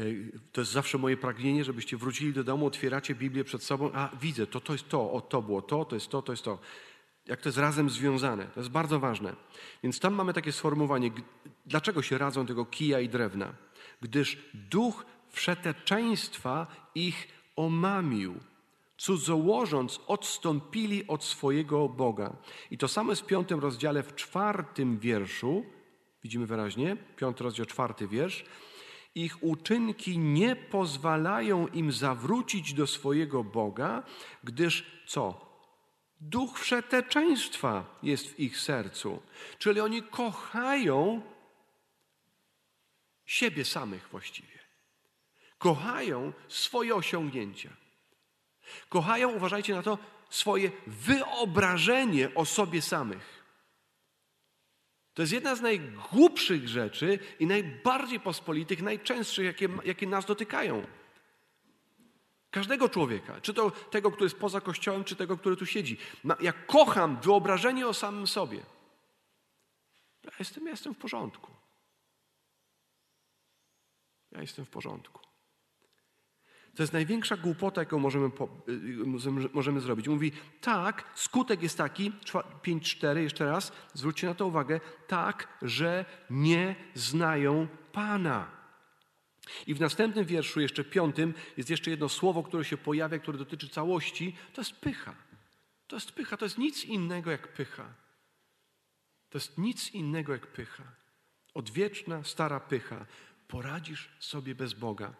to 0.53 0.61
jest 0.61 0.73
zawsze 0.73 0.99
moje 0.99 1.17
pragnienie, 1.17 1.65
żebyście 1.65 1.97
wrócili 1.97 2.33
do 2.33 2.45
domu, 2.45 2.67
otwieracie 2.67 3.15
Biblię 3.15 3.45
przed 3.45 3.63
sobą, 3.63 3.91
a 3.95 4.11
widzę, 4.21 4.47
to, 4.47 4.61
to 4.61 4.73
jest 4.73 4.89
to, 4.89 5.13
o 5.13 5.21
to 5.21 5.43
było 5.43 5.63
to, 5.63 5.85
to 5.85 5.97
jest 5.97 6.09
to, 6.09 6.23
to 6.23 6.33
jest 6.33 6.45
to 6.45 6.59
jak 7.27 7.41
to 7.41 7.49
jest 7.49 7.59
razem 7.59 7.91
związane. 7.91 8.47
To 8.47 8.61
jest 8.61 8.71
bardzo 8.71 9.01
ważne. 9.01 9.37
Więc 9.83 10.01
tam 10.01 10.15
mamy 10.15 10.33
takie 10.33 10.53
sformułowanie, 10.53 11.11
dlaczego 11.67 12.03
się 12.03 12.19
radzą 12.19 12.47
tego 12.47 12.65
kija 12.65 13.01
i 13.01 13.09
drewna? 13.09 13.55
Gdyż 14.01 14.39
duch 14.55 15.05
wszeteczeństwa 15.31 16.67
ich 16.95 17.29
omamił. 17.57 18.35
Cudzołożąc, 18.97 20.01
odstąpili 20.07 21.07
od 21.07 21.25
swojego 21.25 21.89
Boga. 21.89 22.37
I 22.71 22.79
to 22.79 22.89
samo 22.89 23.13
jest 23.13 23.23
w 23.23 23.27
piątym 23.27 23.61
rozdziale, 23.61 24.03
w 24.03 24.15
czwartym 24.15 24.99
wierszu. 24.99 25.65
Widzimy 26.23 26.47
wyraźnie, 26.47 26.97
piąty 27.17 27.45
rozdział, 27.45 27.67
czwarty 27.67 28.09
wiersz. 28.09 28.45
Ich 29.15 29.43
uczynki 29.43 30.19
nie 30.19 30.57
pozwalają 30.57 31.67
im 31.67 31.93
zawrócić 31.93 32.75
do 32.75 32.87
swojego 32.87 33.45
Boga, 33.45 34.03
gdyż 34.45 34.87
co? 35.07 35.53
Duch 36.21 36.59
wszeteczeństwa 36.59 37.85
jest 38.03 38.29
w 38.29 38.41
ich 38.41 38.59
sercu. 38.59 39.23
Czyli 39.59 39.81
oni 39.81 40.03
kochają 40.03 41.23
siebie 43.25 43.65
samych 43.65 44.09
właściwie. 44.09 44.59
Kochają 45.59 46.33
swoje 46.49 46.95
osiągnięcia. 46.95 47.71
Kochają, 48.89 49.33
uważajcie 49.33 49.75
na 49.75 49.83
to, 49.83 49.99
swoje 50.31 50.71
wyobrażenie 50.87 52.35
o 52.35 52.45
sobie 52.45 52.83
samych. 52.83 53.42
To 55.15 55.23
jest 55.23 55.33
jedna 55.33 55.55
z 55.55 55.61
najgłupszych 55.61 56.69
rzeczy 56.69 57.19
i 57.41 57.47
najbardziej 57.47 58.21
pospolitych, 58.21 58.83
najczęstszych, 58.83 59.45
jakie, 59.45 59.69
jakie 59.85 60.07
nas 60.07 60.25
dotykają. 60.25 60.87
Każdego 62.51 62.89
człowieka, 62.89 63.41
czy 63.41 63.55
to 63.55 63.71
tego, 63.71 64.11
który 64.11 64.25
jest 64.25 64.39
poza 64.39 64.61
kościołem, 64.61 65.05
czy 65.05 65.17
tego, 65.17 65.39
który 65.39 65.57
tu 65.57 65.67
siedzi. 65.67 65.97
Ja 66.41 66.53
kocham 66.53 67.21
wyobrażenie 67.21 67.87
o 67.87 67.95
samym 67.95 68.27
sobie. 68.27 68.59
Ja 70.25 70.31
jestem, 70.39 70.65
ja 70.65 70.71
jestem 70.71 70.95
w 70.95 70.99
porządku. 70.99 71.51
Ja 74.31 74.41
jestem 74.41 74.65
w 74.65 74.71
porządku. 74.71 75.32
To 76.77 76.83
jest 76.83 76.93
największa 76.93 77.37
głupota, 77.37 77.81
jaką 77.81 77.99
możemy, 77.99 78.31
y, 78.69 79.51
możemy 79.53 79.81
zrobić. 79.81 80.09
Mówi, 80.09 80.33
tak, 80.61 81.05
skutek 81.15 81.63
jest 81.63 81.79
taki, 81.79 82.13
5-4, 82.63 83.17
jeszcze 83.17 83.47
raz, 83.47 83.73
zwróćcie 83.95 84.27
na 84.27 84.35
to 84.35 84.47
uwagę, 84.47 84.81
tak, 85.07 85.49
że 85.63 86.05
nie 86.31 86.77
znają 86.95 87.69
Pana. 87.93 88.63
I 89.67 89.75
w 89.75 89.81
następnym 89.81 90.25
wierszu, 90.25 90.61
jeszcze 90.61 90.85
piątym, 90.85 91.35
jest 91.57 91.71
jeszcze 91.71 91.91
jedno 91.91 92.09
słowo, 92.09 92.43
które 92.43 92.65
się 92.65 92.77
pojawia, 92.77 93.19
które 93.19 93.39
dotyczy 93.39 93.69
całości. 93.69 94.37
To 94.53 94.61
jest 94.61 94.73
pycha. 94.73 95.15
To 95.87 95.97
jest 95.97 96.13
pycha, 96.13 96.37
to 96.37 96.45
jest 96.45 96.59
nic 96.59 96.85
innego 96.85 97.31
jak 97.31 97.53
pycha. 97.53 97.95
To 99.31 99.39
jest 99.39 99.59
nic 99.59 99.91
innego 99.91 100.33
jak 100.33 100.47
pycha. 100.47 100.85
Odwieczna, 101.55 102.25
stara 102.25 102.61
pycha. 102.61 103.07
Poradzisz 103.49 104.09
sobie 104.21 104.55
bez 104.55 104.75
Boga. 104.75 105.15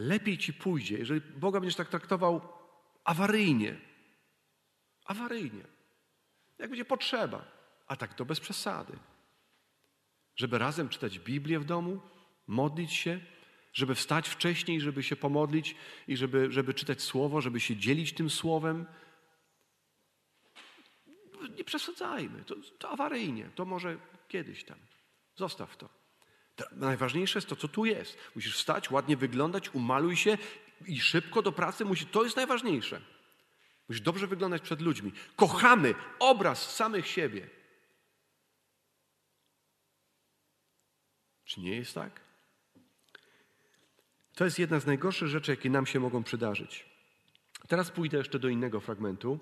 Lepiej 0.00 0.38
ci 0.38 0.52
pójdzie, 0.52 0.98
jeżeli 0.98 1.20
Boga 1.20 1.60
będziesz 1.60 1.76
tak 1.76 1.88
traktował 1.88 2.40
awaryjnie. 3.04 3.76
Awaryjnie. 5.04 5.64
Jak 6.58 6.70
będzie 6.70 6.84
potrzeba. 6.84 7.44
A 7.86 7.96
tak 7.96 8.14
to 8.14 8.24
bez 8.24 8.40
przesady. 8.40 8.98
Żeby 10.36 10.58
razem 10.58 10.88
czytać 10.88 11.18
Biblię 11.18 11.58
w 11.60 11.64
domu, 11.64 12.00
modlić 12.46 12.92
się, 12.92 13.20
żeby 13.72 13.94
wstać 13.94 14.28
wcześniej, 14.28 14.80
żeby 14.80 15.02
się 15.02 15.16
pomodlić 15.16 15.76
i 16.08 16.16
żeby, 16.16 16.52
żeby 16.52 16.74
czytać 16.74 17.02
Słowo, 17.02 17.40
żeby 17.40 17.60
się 17.60 17.76
dzielić 17.76 18.12
tym 18.12 18.30
Słowem. 18.30 18.86
Nie 21.56 21.64
przesadzajmy, 21.64 22.44
to, 22.44 22.54
to 22.78 22.90
awaryjnie, 22.90 23.50
to 23.54 23.64
może 23.64 23.98
kiedyś 24.28 24.64
tam. 24.64 24.78
Zostaw 25.36 25.76
to. 25.76 25.99
Najważniejsze 26.72 27.38
jest 27.38 27.48
to, 27.48 27.56
co 27.56 27.68
tu 27.68 27.84
jest. 27.84 28.18
Musisz 28.34 28.56
wstać, 28.56 28.90
ładnie 28.90 29.16
wyglądać, 29.16 29.74
umaluj 29.74 30.16
się 30.16 30.38
i 30.86 31.00
szybko 31.00 31.42
do 31.42 31.52
pracy. 31.52 31.84
To 32.10 32.24
jest 32.24 32.36
najważniejsze. 32.36 33.00
Musisz 33.88 34.02
dobrze 34.02 34.26
wyglądać 34.26 34.62
przed 34.62 34.80
ludźmi. 34.80 35.12
Kochamy 35.36 35.94
obraz 36.18 36.74
samych 36.74 37.06
siebie. 37.06 37.48
Czy 41.44 41.60
nie 41.60 41.76
jest 41.76 41.94
tak? 41.94 42.20
To 44.34 44.44
jest 44.44 44.58
jedna 44.58 44.80
z 44.80 44.86
najgorszych 44.86 45.28
rzeczy, 45.28 45.50
jakie 45.50 45.70
nam 45.70 45.86
się 45.86 46.00
mogą 46.00 46.22
przydarzyć. 46.24 46.86
Teraz 47.68 47.90
pójdę 47.90 48.18
jeszcze 48.18 48.38
do 48.38 48.48
innego 48.48 48.80
fragmentu. 48.80 49.40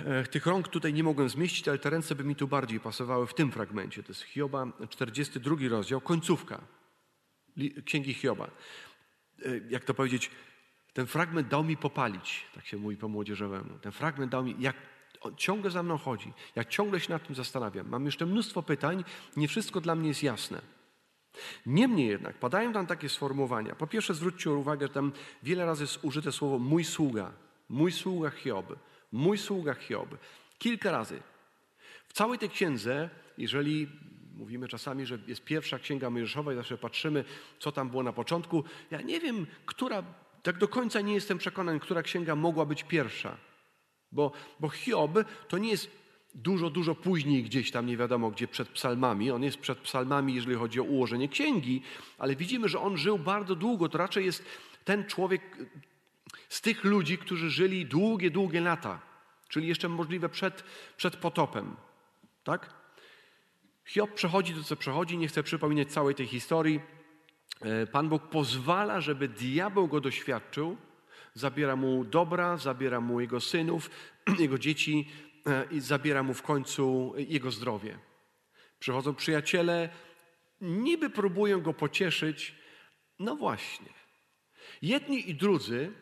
E, 0.00 0.24
tych 0.26 0.46
rąk 0.46 0.68
tutaj 0.68 0.92
nie 0.92 1.02
mogłem 1.02 1.28
zmieścić, 1.28 1.68
ale 1.68 1.78
te 1.78 1.90
ręce 1.90 2.14
by 2.14 2.24
mi 2.24 2.36
tu 2.36 2.48
bardziej 2.48 2.80
pasowały 2.80 3.26
w 3.26 3.34
tym 3.34 3.52
fragmencie. 3.52 4.02
To 4.02 4.08
jest 4.08 4.22
Hioba, 4.22 4.66
42 4.88 5.56
rozdział, 5.68 6.00
końcówka 6.00 6.60
Księgi 7.84 8.14
Hioba. 8.14 8.50
E, 9.44 9.48
jak 9.70 9.84
to 9.84 9.94
powiedzieć, 9.94 10.30
ten 10.92 11.06
fragment 11.06 11.48
dał 11.48 11.64
mi 11.64 11.76
popalić, 11.76 12.46
tak 12.54 12.66
się 12.66 12.76
mówi 12.76 12.96
po 12.96 13.08
młodzieżowemu. 13.08 13.78
Ten 13.78 13.92
fragment 13.92 14.32
dał 14.32 14.44
mi, 14.44 14.56
jak 14.58 14.76
ciągle 15.36 15.70
za 15.70 15.82
mną 15.82 15.98
chodzi, 15.98 16.32
jak 16.56 16.68
ciągle 16.68 17.00
się 17.00 17.12
nad 17.12 17.26
tym 17.26 17.34
zastanawiam. 17.34 17.88
Mam 17.88 18.06
jeszcze 18.06 18.26
mnóstwo 18.26 18.62
pytań, 18.62 19.04
nie 19.36 19.48
wszystko 19.48 19.80
dla 19.80 19.94
mnie 19.94 20.08
jest 20.08 20.22
jasne. 20.22 20.60
Niemniej 21.66 22.08
jednak 22.08 22.38
padają 22.38 22.72
tam 22.72 22.86
takie 22.86 23.08
sformułowania. 23.08 23.74
Po 23.74 23.86
pierwsze 23.86 24.14
zwróćcie 24.14 24.50
uwagę, 24.50 24.86
że 24.86 24.92
tam 24.92 25.12
wiele 25.42 25.66
razy 25.66 25.82
jest 25.82 26.04
użyte 26.04 26.32
słowo 26.32 26.58
mój 26.58 26.84
sługa, 26.84 27.32
mój 27.68 27.92
sługa 27.92 28.30
Hiob, 28.30 28.76
mój 29.12 29.38
sługa 29.38 29.74
Hiob. 29.74 30.08
Kilka 30.58 30.90
razy. 30.90 31.22
W 32.08 32.12
całej 32.12 32.38
tej 32.38 32.50
księdze, 32.50 33.10
jeżeli 33.38 33.88
mówimy 34.36 34.68
czasami, 34.68 35.06
że 35.06 35.18
jest 35.26 35.44
pierwsza 35.44 35.78
księga 35.78 36.10
Mojżeszowa 36.10 36.52
i 36.52 36.56
zawsze 36.56 36.78
patrzymy, 36.78 37.24
co 37.58 37.72
tam 37.72 37.90
było 37.90 38.02
na 38.02 38.12
początku, 38.12 38.64
ja 38.90 39.00
nie 39.00 39.20
wiem, 39.20 39.46
która, 39.66 40.02
tak 40.42 40.58
do 40.58 40.68
końca 40.68 41.00
nie 41.00 41.14
jestem 41.14 41.38
przekonany, 41.38 41.80
która 41.80 42.02
księga 42.02 42.34
mogła 42.36 42.66
być 42.66 42.84
pierwsza. 42.84 43.36
Bo, 44.12 44.32
bo 44.60 44.68
Hiob 44.68 45.18
to 45.48 45.58
nie 45.58 45.70
jest 45.70 45.90
dużo, 46.34 46.70
dużo 46.70 46.94
później 46.94 47.42
gdzieś 47.42 47.70
tam, 47.70 47.86
nie 47.86 47.96
wiadomo 47.96 48.30
gdzie, 48.30 48.48
przed 48.48 48.68
psalmami. 48.68 49.30
On 49.30 49.42
jest 49.42 49.58
przed 49.58 49.78
psalmami, 49.78 50.34
jeżeli 50.34 50.56
chodzi 50.56 50.80
o 50.80 50.84
ułożenie 50.84 51.28
księgi, 51.28 51.82
ale 52.18 52.36
widzimy, 52.36 52.68
że 52.68 52.80
on 52.80 52.96
żył 52.96 53.18
bardzo 53.18 53.54
długo. 53.54 53.88
To 53.88 53.98
raczej 53.98 54.24
jest 54.24 54.44
ten 54.84 55.04
człowiek 55.04 55.42
z 56.48 56.60
tych 56.60 56.84
ludzi, 56.84 57.18
którzy 57.18 57.50
żyli 57.50 57.86
długie, 57.86 58.30
długie 58.30 58.60
lata, 58.60 59.00
czyli 59.48 59.68
jeszcze 59.68 59.88
możliwe 59.88 60.28
przed, 60.28 60.64
przed 60.96 61.16
potopem. 61.16 61.76
Tak? 62.44 62.74
Hiob 63.84 64.14
przechodzi 64.14 64.54
to, 64.54 64.62
co 64.62 64.76
przechodzi, 64.76 65.18
nie 65.18 65.28
chcę 65.28 65.42
przypominać 65.42 65.92
całej 65.92 66.14
tej 66.14 66.26
historii. 66.26 66.80
E, 67.60 67.86
Pan 67.86 68.08
Bóg 68.08 68.22
pozwala, 68.22 69.00
żeby 69.00 69.28
diabeł 69.28 69.88
go 69.88 70.00
doświadczył, 70.00 70.76
zabiera 71.34 71.76
mu 71.76 72.04
dobra, 72.04 72.56
zabiera 72.56 73.00
mu 73.00 73.20
jego 73.20 73.40
synów, 73.40 73.90
jego 74.38 74.58
dzieci, 74.58 75.08
E, 75.46 75.66
i 75.70 75.80
zabiera 75.80 76.22
mu 76.22 76.34
w 76.34 76.42
końcu 76.42 77.14
jego 77.16 77.50
zdrowie. 77.50 77.98
Przychodzą 78.78 79.14
przyjaciele, 79.14 79.88
niby 80.60 81.10
próbują 81.10 81.60
go 81.60 81.74
pocieszyć. 81.74 82.54
No 83.18 83.36
właśnie. 83.36 83.88
Jedni 84.82 85.30
i 85.30 85.34
drudzy, 85.34 85.92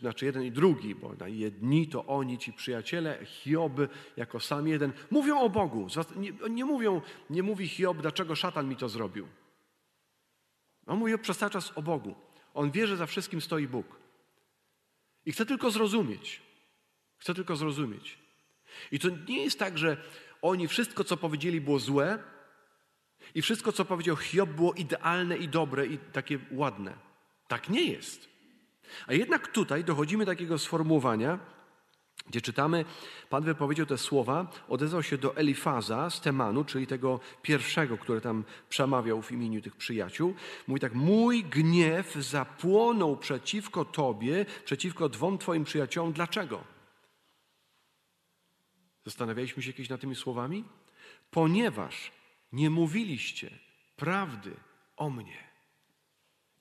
znaczy 0.00 0.26
jeden 0.26 0.42
i 0.42 0.52
drugi, 0.52 0.94
bo 0.94 1.14
jedni 1.26 1.88
to 1.88 2.06
oni, 2.06 2.38
ci 2.38 2.52
przyjaciele, 2.52 3.26
Hiob 3.26 3.72
jako 4.16 4.40
sam 4.40 4.68
jeden, 4.68 4.92
mówią 5.10 5.40
o 5.40 5.50
Bogu. 5.50 5.86
Nie, 6.16 6.32
nie 6.50 6.64
mówią, 6.64 7.02
nie 7.30 7.42
mówi 7.42 7.68
Hiob, 7.68 7.96
dlaczego 7.96 8.34
szatan 8.34 8.68
mi 8.68 8.76
to 8.76 8.88
zrobił. 8.88 9.28
On 10.86 10.98
mówi 10.98 11.18
przez 11.18 11.38
cały 11.38 11.50
czas 11.50 11.72
o 11.74 11.82
Bogu. 11.82 12.14
On 12.54 12.70
wie, 12.70 12.86
że 12.86 12.96
za 12.96 13.06
wszystkim 13.06 13.40
stoi 13.40 13.68
Bóg. 13.68 14.00
I 15.26 15.32
chce 15.32 15.46
tylko 15.46 15.70
zrozumieć. 15.70 16.42
Chce 17.18 17.34
tylko 17.34 17.56
zrozumieć. 17.56 18.18
I 18.92 18.98
to 18.98 19.08
nie 19.28 19.44
jest 19.44 19.58
tak, 19.58 19.78
że 19.78 19.96
oni 20.42 20.68
wszystko, 20.68 21.04
co 21.04 21.16
powiedzieli, 21.16 21.60
było 21.60 21.78
złe 21.78 22.18
i 23.34 23.42
wszystko, 23.42 23.72
co 23.72 23.84
powiedział 23.84 24.16
Hiob, 24.16 24.50
było 24.50 24.72
idealne 24.72 25.36
i 25.36 25.48
dobre 25.48 25.86
i 25.86 25.98
takie 25.98 26.38
ładne. 26.50 26.98
Tak 27.48 27.68
nie 27.68 27.84
jest. 27.84 28.28
A 29.06 29.12
jednak 29.12 29.48
tutaj 29.48 29.84
dochodzimy 29.84 30.24
do 30.24 30.32
takiego 30.32 30.58
sformułowania, 30.58 31.38
gdzie 32.26 32.40
czytamy, 32.40 32.84
Pan 33.30 33.44
wypowiedział 33.44 33.86
te 33.86 33.98
słowa, 33.98 34.50
odezwał 34.68 35.02
się 35.02 35.18
do 35.18 35.36
Elifaza 35.36 36.10
z 36.10 36.20
Temanu, 36.20 36.64
czyli 36.64 36.86
tego 36.86 37.20
pierwszego, 37.42 37.98
który 37.98 38.20
tam 38.20 38.44
przemawiał 38.68 39.22
w 39.22 39.32
imieniu 39.32 39.62
tych 39.62 39.76
przyjaciół. 39.76 40.34
Mówi 40.66 40.80
tak, 40.80 40.94
mój 40.94 41.44
gniew 41.44 42.14
zapłonął 42.14 43.16
przeciwko 43.16 43.84
Tobie, 43.84 44.46
przeciwko 44.64 45.08
dwom 45.08 45.38
Twoim 45.38 45.64
przyjaciołom. 45.64 46.12
Dlaczego? 46.12 46.64
Zastanawialiśmy 49.04 49.62
się 49.62 49.72
kiedyś 49.72 49.88
nad 49.88 50.00
tymi 50.00 50.16
słowami? 50.16 50.64
Ponieważ 51.30 52.12
nie 52.52 52.70
mówiliście 52.70 53.50
prawdy 53.96 54.56
o 54.96 55.10
mnie. 55.10 55.47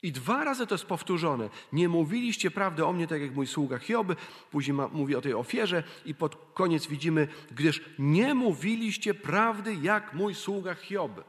I 0.08 0.12
dwa 0.12 0.44
razy 0.44 0.68
to 0.68 0.76
jest 0.76 0.86
powtórzone. 0.86 1.50
Nie 1.74 1.90
mówiliście 1.90 2.52
prawdy 2.52 2.86
o 2.86 2.94
mnie, 2.94 3.08
tak 3.08 3.22
jak 3.22 3.36
mój 3.36 3.48
sługa 3.48 3.80
Hiob. 3.80 4.08
Później 4.52 4.74
ma, 4.74 4.88
mówi 4.88 5.16
o 5.16 5.22
tej 5.22 5.34
ofierze 5.34 5.84
i 6.06 6.16
pod 6.16 6.54
koniec 6.54 6.88
widzimy, 6.88 7.28
gdyż 7.52 7.82
nie 8.00 8.34
mówiliście 8.34 9.14
prawdy 9.14 9.76
jak 9.82 10.14
mój 10.14 10.36
sługa 10.36 10.76
Hiob. 10.76 11.24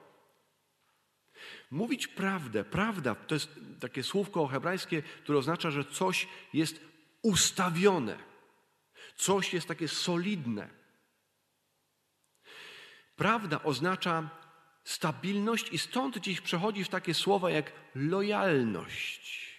Mówić 1.70 2.06
prawdę, 2.06 2.64
prawda 2.64 3.14
to 3.14 3.34
jest 3.34 3.60
takie 3.80 4.02
słówko 4.02 4.46
hebrajskie, 4.46 5.02
które 5.02 5.38
oznacza, 5.38 5.70
że 5.70 5.84
coś 5.84 6.28
jest 6.52 6.80
ustawione, 7.22 8.18
coś 9.16 9.54
jest 9.54 9.68
takie 9.68 9.88
solidne. 9.88 10.68
Prawda 13.16 13.62
oznacza 13.62 14.30
stabilność 14.88 15.72
i 15.72 15.78
stąd 15.78 16.16
dziś 16.16 16.40
przechodzi 16.40 16.84
w 16.84 16.88
takie 16.88 17.14
słowa 17.14 17.50
jak 17.50 17.72
lojalność, 17.94 19.54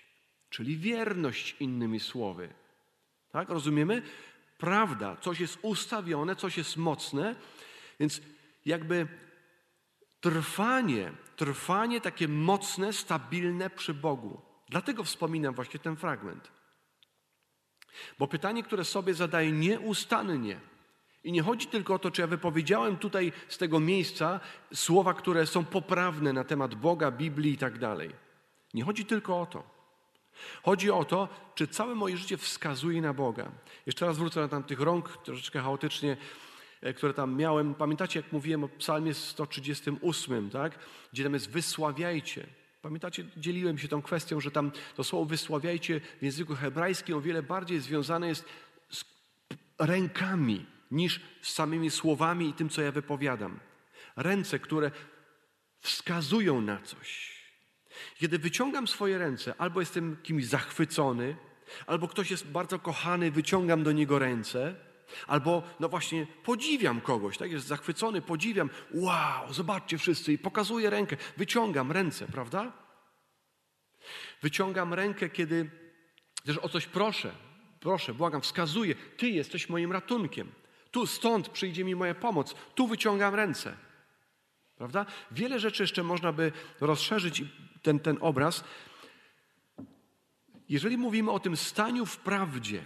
czyli 0.49 0.77
wierność 0.77 1.55
innymi 1.59 1.99
słowy. 1.99 2.49
Tak, 3.31 3.49
rozumiemy? 3.49 4.01
Prawda, 4.57 5.17
coś 5.21 5.39
jest 5.39 5.59
ustawione, 5.61 6.35
coś 6.35 6.57
jest 6.57 6.77
mocne, 6.77 7.35
więc 7.99 8.21
jakby 8.65 9.07
trwanie, 10.21 11.11
trwanie 11.35 12.01
takie 12.01 12.27
mocne, 12.27 12.93
stabilne 12.93 13.69
przy 13.69 13.93
Bogu. 13.93 14.41
Dlatego 14.69 15.03
wspominam 15.03 15.55
właśnie 15.55 15.79
ten 15.79 15.95
fragment. 15.95 16.51
Bo 18.19 18.27
pytanie, 18.27 18.63
które 18.63 18.85
sobie 18.85 19.13
zadaję 19.13 19.51
nieustannie, 19.51 20.59
i 21.23 21.31
nie 21.31 21.41
chodzi 21.41 21.67
tylko 21.67 21.93
o 21.93 21.99
to, 21.99 22.11
czy 22.11 22.21
ja 22.21 22.27
wypowiedziałem 22.27 22.97
tutaj 22.97 23.31
z 23.47 23.57
tego 23.57 23.79
miejsca 23.79 24.39
słowa, 24.73 25.13
które 25.13 25.47
są 25.47 25.65
poprawne 25.65 26.33
na 26.33 26.43
temat 26.43 26.75
Boga, 26.75 27.11
Biblii 27.11 27.53
i 27.53 27.57
tak 27.57 27.77
dalej. 27.77 28.11
Nie 28.73 28.83
chodzi 28.83 29.05
tylko 29.05 29.41
o 29.41 29.45
to. 29.45 29.79
Chodzi 30.63 30.91
o 30.91 31.05
to, 31.05 31.29
czy 31.55 31.67
całe 31.67 31.95
moje 31.95 32.17
życie 32.17 32.37
wskazuje 32.37 33.01
na 33.01 33.13
Boga. 33.13 33.51
Jeszcze 33.85 34.05
raz 34.05 34.17
wrócę 34.17 34.41
na 34.41 34.47
tamtych 34.47 34.79
rąk, 34.79 35.17
troszeczkę 35.23 35.59
chaotycznie, 35.59 36.17
e, 36.81 36.93
które 36.93 37.13
tam 37.13 37.35
miałem. 37.35 37.75
Pamiętacie, 37.75 38.19
jak 38.19 38.31
mówiłem 38.31 38.63
o 38.63 38.67
psalmie 38.67 39.13
138, 39.13 40.49
tak? 40.49 40.79
gdzie 41.13 41.23
tam 41.23 41.33
jest 41.33 41.49
wysławiajcie. 41.49 42.47
Pamiętacie, 42.81 43.25
dzieliłem 43.37 43.77
się 43.77 43.87
tą 43.87 44.01
kwestią, 44.01 44.39
że 44.39 44.51
tam 44.51 44.71
to 44.95 45.03
słowo 45.03 45.25
wysławiajcie 45.25 45.99
w 45.99 46.23
języku 46.23 46.55
hebrajskim 46.55 47.17
o 47.17 47.21
wiele 47.21 47.43
bardziej 47.43 47.79
związane 47.79 48.27
jest 48.27 48.45
z 48.89 49.05
rękami 49.79 50.65
niż 50.91 51.21
z 51.41 51.53
samymi 51.53 51.91
słowami 51.91 52.49
i 52.49 52.53
tym, 52.53 52.69
co 52.69 52.81
ja 52.81 52.91
wypowiadam. 52.91 53.59
Ręce, 54.15 54.59
które 54.59 54.91
wskazują 55.79 56.61
na 56.61 56.81
coś. 56.81 57.39
Kiedy 58.17 58.39
wyciągam 58.39 58.87
swoje 58.87 59.17
ręce, 59.17 59.53
albo 59.57 59.79
jestem 59.79 60.17
kimś 60.23 60.45
zachwycony, 60.45 61.37
albo 61.87 62.07
ktoś 62.07 62.31
jest 62.31 62.47
bardzo 62.47 62.79
kochany, 62.79 63.31
wyciągam 63.31 63.83
do 63.83 63.91
niego 63.91 64.19
ręce, 64.19 64.75
albo 65.27 65.63
no 65.79 65.89
właśnie 65.89 66.27
podziwiam 66.43 67.01
kogoś, 67.01 67.37
tak 67.37 67.51
jest 67.51 67.67
zachwycony, 67.67 68.21
podziwiam, 68.21 68.69
wow, 68.93 69.53
zobaczcie 69.53 69.97
wszyscy 69.97 70.33
i 70.33 70.37
pokazuję 70.37 70.89
rękę, 70.89 71.17
wyciągam 71.37 71.91
ręce, 71.91 72.27
prawda? 72.27 72.71
Wyciągam 74.41 74.93
rękę, 74.93 75.29
kiedy 75.29 75.69
też 76.45 76.57
o 76.57 76.69
coś 76.69 76.85
proszę. 76.85 77.31
Proszę, 77.79 78.13
błagam, 78.13 78.41
wskazuję. 78.41 78.95
Ty 78.95 79.29
jesteś 79.29 79.69
moim 79.69 79.91
ratunkiem. 79.91 80.51
Tu, 80.91 81.07
stąd 81.07 81.49
przyjdzie 81.49 81.83
mi 81.83 81.95
moja 81.95 82.15
pomoc. 82.15 82.55
Tu 82.75 82.87
wyciągam 82.87 83.35
ręce. 83.35 83.77
Prawda? 84.75 85.05
Wiele 85.31 85.59
rzeczy 85.59 85.83
jeszcze 85.83 86.03
można 86.03 86.31
by 86.31 86.51
rozszerzyć 86.81 87.43
ten, 87.81 87.99
ten 87.99 88.17
obraz. 88.21 88.63
Jeżeli 90.69 90.97
mówimy 90.97 91.31
o 91.31 91.39
tym 91.39 91.57
staniu 91.57 92.05
w 92.05 92.17
prawdzie, 92.17 92.83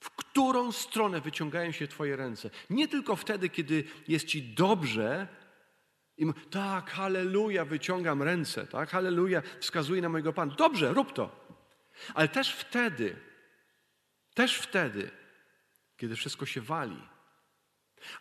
w 0.00 0.10
którą 0.10 0.72
stronę 0.72 1.20
wyciągają 1.20 1.72
się 1.72 1.88
Twoje 1.88 2.16
ręce, 2.16 2.50
nie 2.70 2.88
tylko 2.88 3.16
wtedy, 3.16 3.48
kiedy 3.48 3.84
jest 4.08 4.26
Ci 4.26 4.42
dobrze, 4.42 5.28
i 6.16 6.26
mówię, 6.26 6.40
tak, 6.50 6.90
halleluja, 6.90 7.64
wyciągam 7.64 8.22
ręce, 8.22 8.66
tak, 8.66 8.90
halleluja, 8.90 9.42
wskazuję 9.60 10.02
na 10.02 10.08
mojego 10.08 10.32
Pana. 10.32 10.54
Dobrze, 10.54 10.92
rób 10.92 11.12
to. 11.12 11.46
Ale 12.14 12.28
też 12.28 12.54
wtedy, 12.54 13.16
też 14.34 14.58
wtedy, 14.58 15.10
kiedy 15.96 16.16
wszystko 16.16 16.46
się 16.46 16.60
wali, 16.60 17.02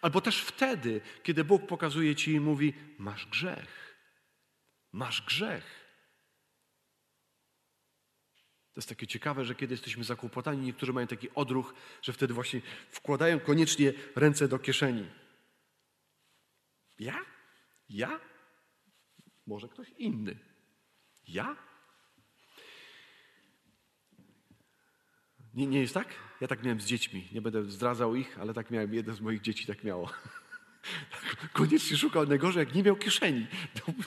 Albo 0.01 0.21
też 0.21 0.41
wtedy, 0.41 1.01
kiedy 1.23 1.43
Bóg 1.43 1.67
pokazuje 1.67 2.15
ci 2.15 2.31
i 2.31 2.39
mówi: 2.39 2.73
Masz 2.97 3.27
grzech. 3.27 3.97
Masz 4.91 5.21
grzech. 5.21 5.89
To 8.73 8.81
jest 8.81 8.89
takie 8.89 9.07
ciekawe, 9.07 9.45
że 9.45 9.55
kiedy 9.55 9.73
jesteśmy 9.73 10.03
zakłopotani, 10.03 10.65
niektórzy 10.65 10.93
mają 10.93 11.07
taki 11.07 11.29
odruch, 11.35 11.73
że 12.01 12.13
wtedy 12.13 12.33
właśnie 12.33 12.61
wkładają 12.89 13.39
koniecznie 13.39 13.93
ręce 14.15 14.47
do 14.47 14.59
kieszeni. 14.59 15.09
Ja? 16.99 17.25
Ja? 17.89 18.19
Może 19.47 19.69
ktoś 19.69 19.89
inny. 19.89 20.39
Ja? 21.27 21.68
Nie, 25.53 25.67
nie 25.67 25.81
jest 25.81 25.93
tak? 25.93 26.07
Ja 26.41 26.47
tak 26.47 26.63
miałem 26.63 26.81
z 26.81 26.85
dziećmi. 26.85 27.27
Nie 27.31 27.41
będę 27.41 27.63
zdradzał 27.63 28.15
ich, 28.15 28.39
ale 28.39 28.53
tak 28.53 28.71
miałem. 28.71 28.93
Jedno 28.93 29.13
z 29.13 29.21
moich 29.21 29.41
dzieci 29.41 29.65
tak 29.65 29.83
miało. 29.83 30.09
Koniecznie 31.53 31.97
szukał 31.97 32.27
najgorzej, 32.27 32.65
jak 32.65 32.75
nie 32.75 32.83
miał 32.83 32.95
kieszeni. 32.95 33.47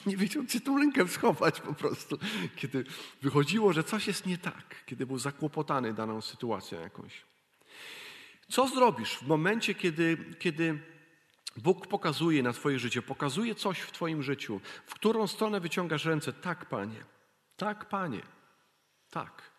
Nie 0.05 0.17
wiedział, 0.17 0.43
gdzie 0.43 0.61
tą 0.61 0.77
rękę 0.77 1.07
schować 1.07 1.61
po 1.61 1.73
prostu. 1.73 2.17
Kiedy 2.55 2.83
wychodziło, 3.21 3.73
że 3.73 3.83
coś 3.83 4.07
jest 4.07 4.25
nie 4.25 4.37
tak. 4.37 4.85
Kiedy 4.85 5.05
był 5.05 5.19
zakłopotany 5.19 5.93
daną 5.93 6.21
sytuacją 6.21 6.81
jakąś. 6.81 7.25
Co 8.47 8.67
zrobisz 8.67 9.17
w 9.17 9.27
momencie, 9.27 9.75
kiedy, 9.75 10.17
kiedy 10.39 10.79
Bóg 11.57 11.87
pokazuje 11.87 12.43
na 12.43 12.53
Twoje 12.53 12.79
życie, 12.79 13.01
pokazuje 13.01 13.55
coś 13.55 13.79
w 13.79 13.91
Twoim 13.91 14.23
życiu, 14.23 14.61
w 14.85 14.93
którą 14.93 15.27
stronę 15.27 15.59
wyciągasz 15.59 16.05
ręce? 16.05 16.33
Tak, 16.33 16.65
Panie. 16.65 17.03
Tak, 17.57 17.89
Panie. 17.89 18.21
Tak. 19.09 19.52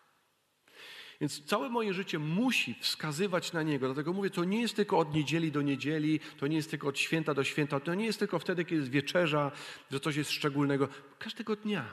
Więc 1.21 1.45
całe 1.45 1.69
moje 1.69 1.93
życie 1.93 2.19
musi 2.19 2.75
wskazywać 2.81 3.53
na 3.53 3.63
Niego. 3.63 3.87
Dlatego 3.87 4.13
mówię, 4.13 4.29
to 4.29 4.43
nie 4.43 4.61
jest 4.61 4.75
tylko 4.75 4.97
od 4.97 5.13
niedzieli 5.13 5.51
do 5.51 5.61
niedzieli, 5.61 6.19
to 6.37 6.47
nie 6.47 6.55
jest 6.55 6.69
tylko 6.69 6.87
od 6.87 6.99
święta 6.99 7.33
do 7.33 7.43
święta, 7.43 7.79
to 7.79 7.93
nie 7.93 8.05
jest 8.05 8.19
tylko 8.19 8.39
wtedy, 8.39 8.65
kiedy 8.65 8.75
jest 8.75 8.91
wieczerza, 8.91 9.51
że 9.91 9.99
coś 9.99 10.15
jest 10.15 10.31
szczególnego. 10.31 10.87
Każdego 11.19 11.55
dnia. 11.55 11.85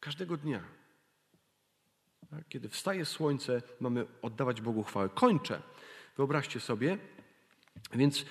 Każdego 0.00 0.36
dnia. 0.36 0.62
Tak? 2.30 2.48
Kiedy 2.48 2.68
wstaje 2.68 3.04
słońce, 3.04 3.62
mamy 3.80 4.06
oddawać 4.22 4.60
Bogu 4.60 4.82
chwałę. 4.82 5.08
Kończę. 5.08 5.62
Wyobraźcie 6.16 6.60
sobie. 6.60 6.98
Więc 7.92 8.26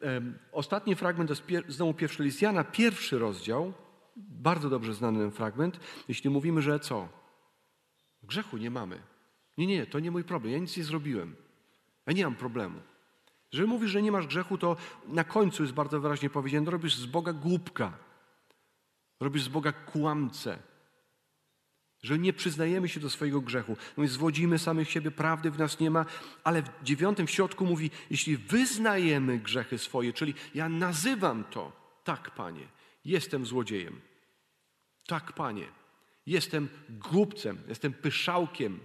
um, 0.00 0.38
ostatni 0.52 0.94
fragment 0.94 1.28
to 1.28 1.32
jest 1.32 1.46
pier 1.46 1.72
znowu 1.72 1.94
pierwszy 1.94 2.22
list 2.22 2.42
Jana, 2.42 2.64
pierwszy 2.64 3.18
rozdział. 3.18 3.72
Bardzo 4.16 4.70
dobrze 4.70 4.94
znany 4.94 5.18
ten 5.18 5.30
fragment. 5.30 5.80
Jeśli 6.08 6.30
mówimy, 6.30 6.62
że 6.62 6.80
co? 6.80 7.08
Grzechu 8.22 8.56
nie 8.56 8.70
mamy. 8.70 9.02
Nie, 9.58 9.66
nie, 9.66 9.86
to 9.86 10.00
nie 10.00 10.10
mój 10.10 10.24
problem. 10.24 10.52
Ja 10.52 10.58
nic 10.58 10.76
nie 10.76 10.84
zrobiłem. 10.84 11.36
Ja 12.06 12.12
nie 12.12 12.24
mam 12.24 12.34
problemu. 12.34 12.80
Jeżeli 13.52 13.68
mówisz, 13.68 13.90
że 13.90 14.02
nie 14.02 14.12
masz 14.12 14.26
grzechu, 14.26 14.58
to 14.58 14.76
na 15.08 15.24
końcu 15.24 15.62
jest 15.62 15.74
bardzo 15.74 16.00
wyraźnie 16.00 16.30
powiedziane, 16.30 16.64
no 16.64 16.70
robisz 16.70 16.96
z 16.96 17.06
Boga 17.06 17.32
głupka. 17.32 17.98
Robisz 19.20 19.42
z 19.42 19.48
Boga 19.48 19.72
kłamcę. 19.72 20.58
Że 22.02 22.18
nie 22.18 22.32
przyznajemy 22.32 22.88
się 22.88 23.00
do 23.00 23.10
swojego 23.10 23.40
grzechu. 23.40 23.76
No 23.96 24.06
zwodzimy 24.06 24.58
samych 24.58 24.90
siebie, 24.90 25.10
prawdy 25.10 25.50
w 25.50 25.58
nas 25.58 25.80
nie 25.80 25.90
ma, 25.90 26.06
ale 26.44 26.62
w 26.62 26.68
dziewiątym 26.82 27.26
w 27.26 27.30
środku 27.30 27.66
mówi, 27.66 27.90
jeśli 28.10 28.36
wyznajemy 28.36 29.38
grzechy 29.38 29.78
swoje, 29.78 30.12
czyli 30.12 30.34
ja 30.54 30.68
nazywam 30.68 31.44
to, 31.44 31.72
tak 32.04 32.30
Panie, 32.30 32.68
jestem 33.04 33.46
złodziejem. 33.46 34.00
Tak 35.06 35.32
Panie, 35.32 35.66
jestem 36.26 36.68
głupcem, 36.90 37.58
jestem 37.68 37.92
pyszałkiem, 37.92 38.80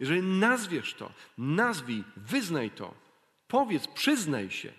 jeżeli 0.00 0.22
nazwiesz 0.22 0.94
to, 0.94 1.12
nazwij, 1.38 2.04
wyznaj 2.16 2.70
to, 2.70 2.94
powiedz, 3.48 3.88
przyznaj 3.88 4.50
się. 4.50 4.72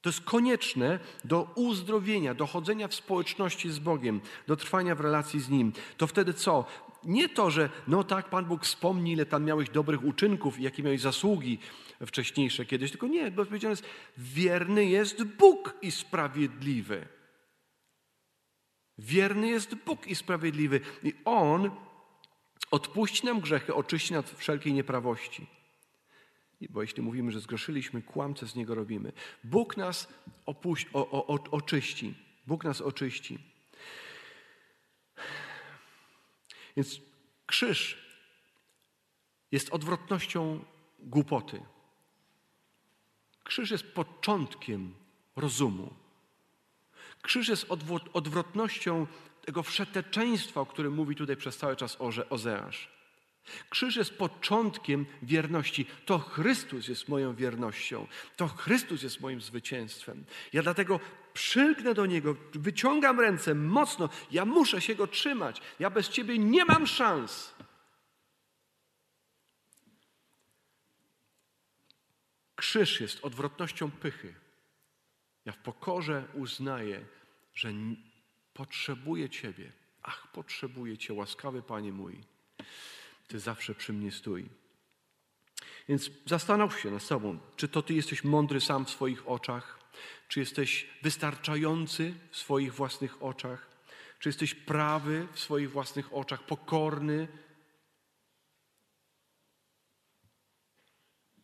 To 0.00 0.08
jest 0.08 0.20
konieczne 0.20 0.98
do 1.24 1.52
uzdrowienia, 1.54 2.34
do 2.34 2.46
chodzenia 2.46 2.88
w 2.88 2.94
społeczności 2.94 3.70
z 3.70 3.78
Bogiem, 3.78 4.20
do 4.46 4.56
trwania 4.56 4.94
w 4.94 5.00
relacji 5.00 5.40
z 5.40 5.48
Nim. 5.48 5.72
To 5.96 6.06
wtedy 6.06 6.34
co? 6.34 6.64
Nie 7.04 7.28
to, 7.28 7.50
że 7.50 7.70
no 7.88 8.04
tak, 8.04 8.30
Pan 8.30 8.44
Bóg 8.44 8.64
wspomni, 8.64 9.12
ile 9.12 9.26
tam 9.26 9.44
miałeś 9.44 9.70
dobrych 9.70 10.04
uczynków 10.04 10.58
i 10.58 10.62
jakie 10.62 10.82
miałeś 10.82 11.00
zasługi 11.00 11.58
wcześniejsze 12.06 12.66
kiedyś, 12.66 12.90
tylko 12.90 13.06
nie, 13.06 13.30
bo 13.30 13.44
powiedziane 13.44 13.72
jest, 13.72 13.84
wierny 14.18 14.84
jest 14.84 15.24
Bóg 15.24 15.74
i 15.82 15.90
sprawiedliwy. 15.90 17.08
Wierny 18.98 19.48
jest 19.48 19.74
Bóg 19.74 20.06
i 20.06 20.14
sprawiedliwy. 20.14 20.80
I 21.02 21.14
On 21.24 21.70
Odpuści 22.70 23.26
nam 23.26 23.40
grzechy, 23.40 23.74
oczyści 23.74 24.12
nas 24.12 24.24
wszelkiej 24.30 24.72
nieprawości. 24.72 25.46
Bo 26.70 26.82
jeśli 26.82 27.02
mówimy, 27.02 27.32
że 27.32 27.40
zgrzeszyliśmy, 27.40 28.02
kłamce 28.02 28.46
z 28.46 28.54
niego 28.54 28.74
robimy. 28.74 29.12
Bóg 29.44 29.76
nas 29.76 30.08
opuści, 30.46 30.90
o, 30.92 31.10
o, 31.10 31.26
o, 31.26 31.38
oczyści. 31.50 32.14
Bóg 32.46 32.64
nas 32.64 32.80
oczyści. 32.80 33.38
Więc 36.76 37.00
krzyż 37.46 38.08
jest 39.52 39.70
odwrotnością 39.70 40.64
głupoty. 40.98 41.62
Krzyż 43.44 43.70
jest 43.70 43.84
początkiem 43.84 44.94
rozumu. 45.36 45.94
Krzyż 47.22 47.48
jest 47.48 47.66
odwrotnością 48.12 49.06
tego 49.48 49.62
wszeteczeństwa, 49.62 50.60
o 50.60 50.66
którym 50.66 50.94
mówi 50.94 51.16
tutaj 51.16 51.36
przez 51.36 51.56
cały 51.56 51.76
czas 51.76 51.96
Ozeasz. 52.30 52.88
Krzyż 53.70 53.96
jest 53.96 54.18
początkiem 54.18 55.06
wierności. 55.22 55.86
To 56.06 56.18
Chrystus 56.18 56.88
jest 56.88 57.08
moją 57.08 57.34
wiernością. 57.34 58.06
To 58.36 58.48
Chrystus 58.48 59.02
jest 59.02 59.20
moim 59.20 59.40
zwycięstwem. 59.40 60.24
Ja 60.52 60.62
dlatego 60.62 61.00
przylgnę 61.34 61.94
do 61.94 62.06
Niego, 62.06 62.36
wyciągam 62.52 63.20
ręce 63.20 63.54
mocno. 63.54 64.08
Ja 64.30 64.44
muszę 64.44 64.80
się 64.80 64.94
Go 64.94 65.06
trzymać. 65.06 65.60
Ja 65.78 65.90
bez 65.90 66.08
Ciebie 66.08 66.38
nie 66.38 66.64
mam 66.64 66.86
szans. 66.86 67.54
Krzyż 72.56 73.00
jest 73.00 73.24
odwrotnością 73.24 73.90
pychy. 73.90 74.34
Ja 75.44 75.52
w 75.52 75.58
pokorze 75.58 76.24
uznaję, 76.34 77.04
że 77.54 77.72
Potrzebuję 78.58 79.30
Ciebie. 79.30 79.72
Ach, 80.02 80.32
potrzebuję 80.32 80.98
Cię, 80.98 81.14
łaskawy 81.14 81.62
Panie 81.62 81.92
mój. 81.92 82.20
Ty 83.28 83.38
zawsze 83.38 83.74
przy 83.74 83.92
mnie 83.92 84.12
stój. 84.12 84.48
Więc 85.88 86.10
zastanów 86.26 86.80
się 86.80 86.90
nad 86.90 87.02
sobą, 87.02 87.38
czy 87.56 87.68
to 87.68 87.82
Ty 87.82 87.94
jesteś 87.94 88.24
mądry 88.24 88.60
sam 88.60 88.84
w 88.84 88.90
swoich 88.90 89.28
oczach, 89.28 89.78
czy 90.28 90.40
jesteś 90.40 90.86
wystarczający 91.02 92.14
w 92.30 92.36
swoich 92.36 92.74
własnych 92.74 93.22
oczach, 93.22 93.66
czy 94.18 94.28
jesteś 94.28 94.54
prawy 94.54 95.28
w 95.32 95.40
swoich 95.40 95.70
własnych 95.70 96.14
oczach, 96.14 96.42
pokorny. 96.42 97.28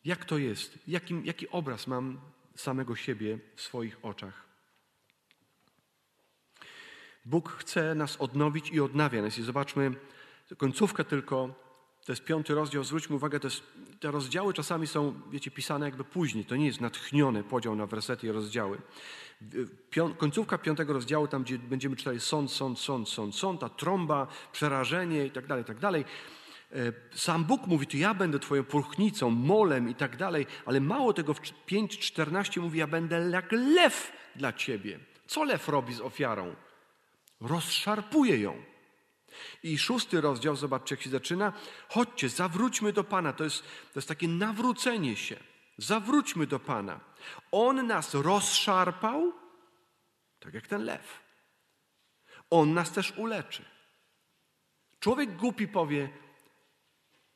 Jak 0.05 0.25
to 0.25 0.37
jest? 0.37 0.79
Jakim, 0.87 1.25
jaki 1.25 1.49
obraz 1.49 1.87
mam 1.87 2.21
samego 2.55 2.95
siebie 2.95 3.39
w 3.55 3.61
swoich 3.61 4.05
oczach? 4.05 4.44
Bóg 7.25 7.51
chce 7.51 7.95
nas 7.95 8.17
odnowić 8.17 8.69
i 8.71 8.81
odnawia 8.81 9.21
nas. 9.21 9.37
I 9.37 9.43
zobaczmy 9.43 9.91
końcówkę 10.57 11.03
tylko. 11.03 11.65
To 12.05 12.11
jest 12.11 12.23
piąty 12.23 12.55
rozdział. 12.55 12.83
Zwróćmy 12.83 13.15
uwagę, 13.15 13.39
jest, 13.43 13.63
te 13.99 14.11
rozdziały 14.11 14.53
czasami 14.53 14.87
są, 14.87 15.21
wiecie, 15.31 15.51
pisane 15.51 15.85
jakby 15.85 16.03
później. 16.03 16.45
To 16.45 16.55
nie 16.55 16.65
jest 16.65 16.81
natchniony 16.81 17.43
podział 17.43 17.75
na 17.75 17.85
wersety 17.85 18.27
i 18.27 18.31
rozdziały. 18.31 18.77
końcówka 20.17 20.57
piątego 20.57 20.93
rozdziału, 20.93 21.27
tam 21.27 21.43
gdzie 21.43 21.57
będziemy 21.57 21.95
czytali 21.95 22.19
sąd, 22.19 22.51
sąd, 22.51 22.79
sąd, 22.79 23.09
sąd, 23.09 23.35
sąd, 23.35 23.61
ta 23.61 23.69
trąba, 23.69 24.27
przerażenie 24.51 25.25
i 25.25 25.31
tak 25.31 25.47
dalej, 25.47 25.65
tak 25.65 25.79
dalej. 25.79 26.05
E, 26.71 26.77
sam 27.15 27.45
Bóg 27.45 27.67
mówi, 27.67 27.87
to 27.87 27.97
ja 27.97 28.13
będę 28.13 28.39
twoją 28.39 28.63
pulchnicą, 28.63 29.29
molem 29.29 29.89
i 29.89 29.95
tak 29.95 30.17
dalej, 30.17 30.45
ale 30.65 30.79
mało 30.79 31.13
tego 31.13 31.33
w 31.33 31.41
5.14 31.41 32.61
mówi, 32.61 32.79
ja 32.79 32.87
będę 32.87 33.29
jak 33.29 33.51
lew 33.51 34.11
dla 34.35 34.53
ciebie. 34.53 34.99
Co 35.27 35.43
lew 35.43 35.69
robi 35.69 35.93
z 35.93 36.01
ofiarą? 36.01 36.55
Rozszarpuje 37.39 38.37
ją. 38.37 38.63
I 39.63 39.77
szósty 39.77 40.21
rozdział, 40.21 40.55
zobaczcie 40.55 40.95
jak 40.95 41.01
się 41.01 41.09
zaczyna. 41.09 41.53
Chodźcie, 41.89 42.29
zawróćmy 42.29 42.93
do 42.93 43.03
Pana. 43.03 43.33
To 43.33 43.43
jest, 43.43 43.61
to 43.61 43.99
jest 43.99 44.07
takie 44.07 44.27
nawrócenie 44.27 45.15
się. 45.15 45.39
Zawróćmy 45.77 46.47
do 46.47 46.59
Pana. 46.59 46.99
On 47.51 47.87
nas 47.87 48.13
rozszarpał, 48.13 49.33
tak 50.39 50.53
jak 50.53 50.67
ten 50.67 50.83
lew. 50.83 51.19
On 52.49 52.73
nas 52.73 52.91
też 52.91 53.13
uleczy. 53.17 53.65
Człowiek 54.99 55.35
głupi 55.35 55.67
powie, 55.67 56.09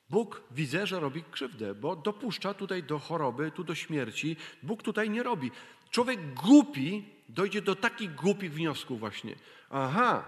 Bóg 0.09 0.43
widzę, 0.51 0.87
że 0.87 0.99
robi 0.99 1.23
krzywdę, 1.23 1.75
bo 1.75 1.95
dopuszcza 1.95 2.53
tutaj 2.53 2.83
do 2.83 2.99
choroby, 2.99 3.51
tu 3.51 3.63
do 3.63 3.75
śmierci. 3.75 4.35
Bóg 4.63 4.83
tutaj 4.83 5.09
nie 5.09 5.23
robi. 5.23 5.51
Człowiek 5.91 6.33
głupi 6.33 7.18
dojdzie 7.29 7.61
do 7.61 7.75
takich 7.75 8.15
głupich 8.15 8.53
wniosków 8.53 8.99
właśnie. 8.99 9.35
Aha, 9.69 10.25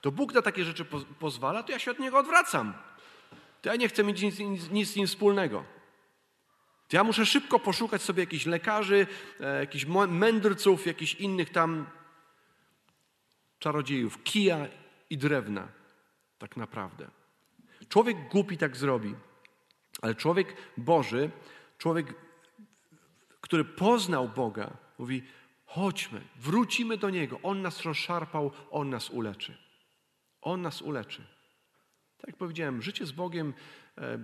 to 0.00 0.12
Bóg 0.12 0.34
na 0.34 0.42
takie 0.42 0.64
rzeczy 0.64 0.84
pozwala, 1.18 1.62
to 1.62 1.72
ja 1.72 1.78
się 1.78 1.90
od 1.90 1.98
Niego 1.98 2.18
odwracam. 2.18 2.74
To 3.62 3.68
ja 3.68 3.76
nie 3.76 3.88
chcę 3.88 4.04
mieć 4.04 4.22
nic, 4.22 4.38
nic, 4.38 4.70
nic 4.70 4.88
z 4.88 4.96
Nim 4.96 5.06
wspólnego. 5.06 5.64
To 6.88 6.96
ja 6.96 7.04
muszę 7.04 7.26
szybko 7.26 7.58
poszukać 7.58 8.02
sobie 8.02 8.22
jakichś 8.22 8.46
lekarzy, 8.46 9.06
e, 9.40 9.60
jakichś 9.60 9.86
mędrców, 10.08 10.86
jakichś 10.86 11.14
innych 11.14 11.50
tam 11.50 11.86
czarodziejów, 13.58 14.22
kija 14.22 14.66
i 15.10 15.18
drewna. 15.18 15.68
Tak 16.38 16.56
naprawdę. 16.56 17.10
Człowiek 17.88 18.28
głupi 18.28 18.58
tak 18.58 18.76
zrobi, 18.76 19.14
ale 20.02 20.14
człowiek 20.14 20.56
Boży, 20.76 21.30
człowiek, 21.78 22.14
który 23.40 23.64
poznał 23.64 24.28
Boga, 24.28 24.70
mówi: 24.98 25.22
chodźmy, 25.74 26.20
wrócimy 26.36 26.96
do 26.96 27.10
Niego. 27.10 27.40
On 27.42 27.62
nas 27.62 27.82
rozszarpał, 27.82 28.50
On 28.70 28.90
nas 28.90 29.10
uleczy. 29.10 29.58
On 30.40 30.62
nas 30.62 30.82
uleczy. 30.82 31.26
Tak 32.16 32.26
jak 32.28 32.36
powiedziałem, 32.36 32.82
życie 32.82 33.06
z 33.06 33.12
Bogiem 33.12 33.54
e, 33.98 34.18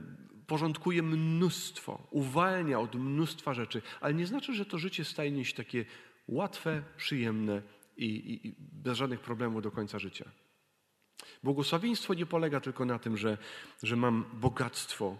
porządkuje 0.46 1.02
mnóstwo, 1.02 2.08
uwalnia 2.10 2.80
od 2.80 2.94
mnóstwa 2.94 3.54
rzeczy, 3.54 3.82
ale 4.00 4.14
nie 4.14 4.26
znaczy, 4.26 4.54
że 4.54 4.66
to 4.66 4.78
życie 4.78 5.04
staje 5.04 5.44
się 5.44 5.54
takie 5.54 5.84
łatwe, 6.28 6.82
przyjemne 6.96 7.62
i, 7.96 8.04
i, 8.04 8.48
i 8.48 8.54
bez 8.58 8.98
żadnych 8.98 9.20
problemów 9.20 9.62
do 9.62 9.70
końca 9.70 9.98
życia. 9.98 10.30
Błogosławieństwo 11.42 12.14
nie 12.14 12.26
polega 12.26 12.60
tylko 12.60 12.84
na 12.84 12.98
tym, 12.98 13.16
że, 13.16 13.38
że 13.82 13.96
mam 13.96 14.24
bogactwo. 14.32 15.18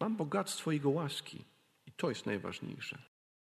Mam 0.00 0.16
bogactwo 0.16 0.72
Jego 0.72 0.90
łaski. 0.90 1.44
I 1.86 1.92
to 1.92 2.08
jest 2.08 2.26
najważniejsze. 2.26 3.13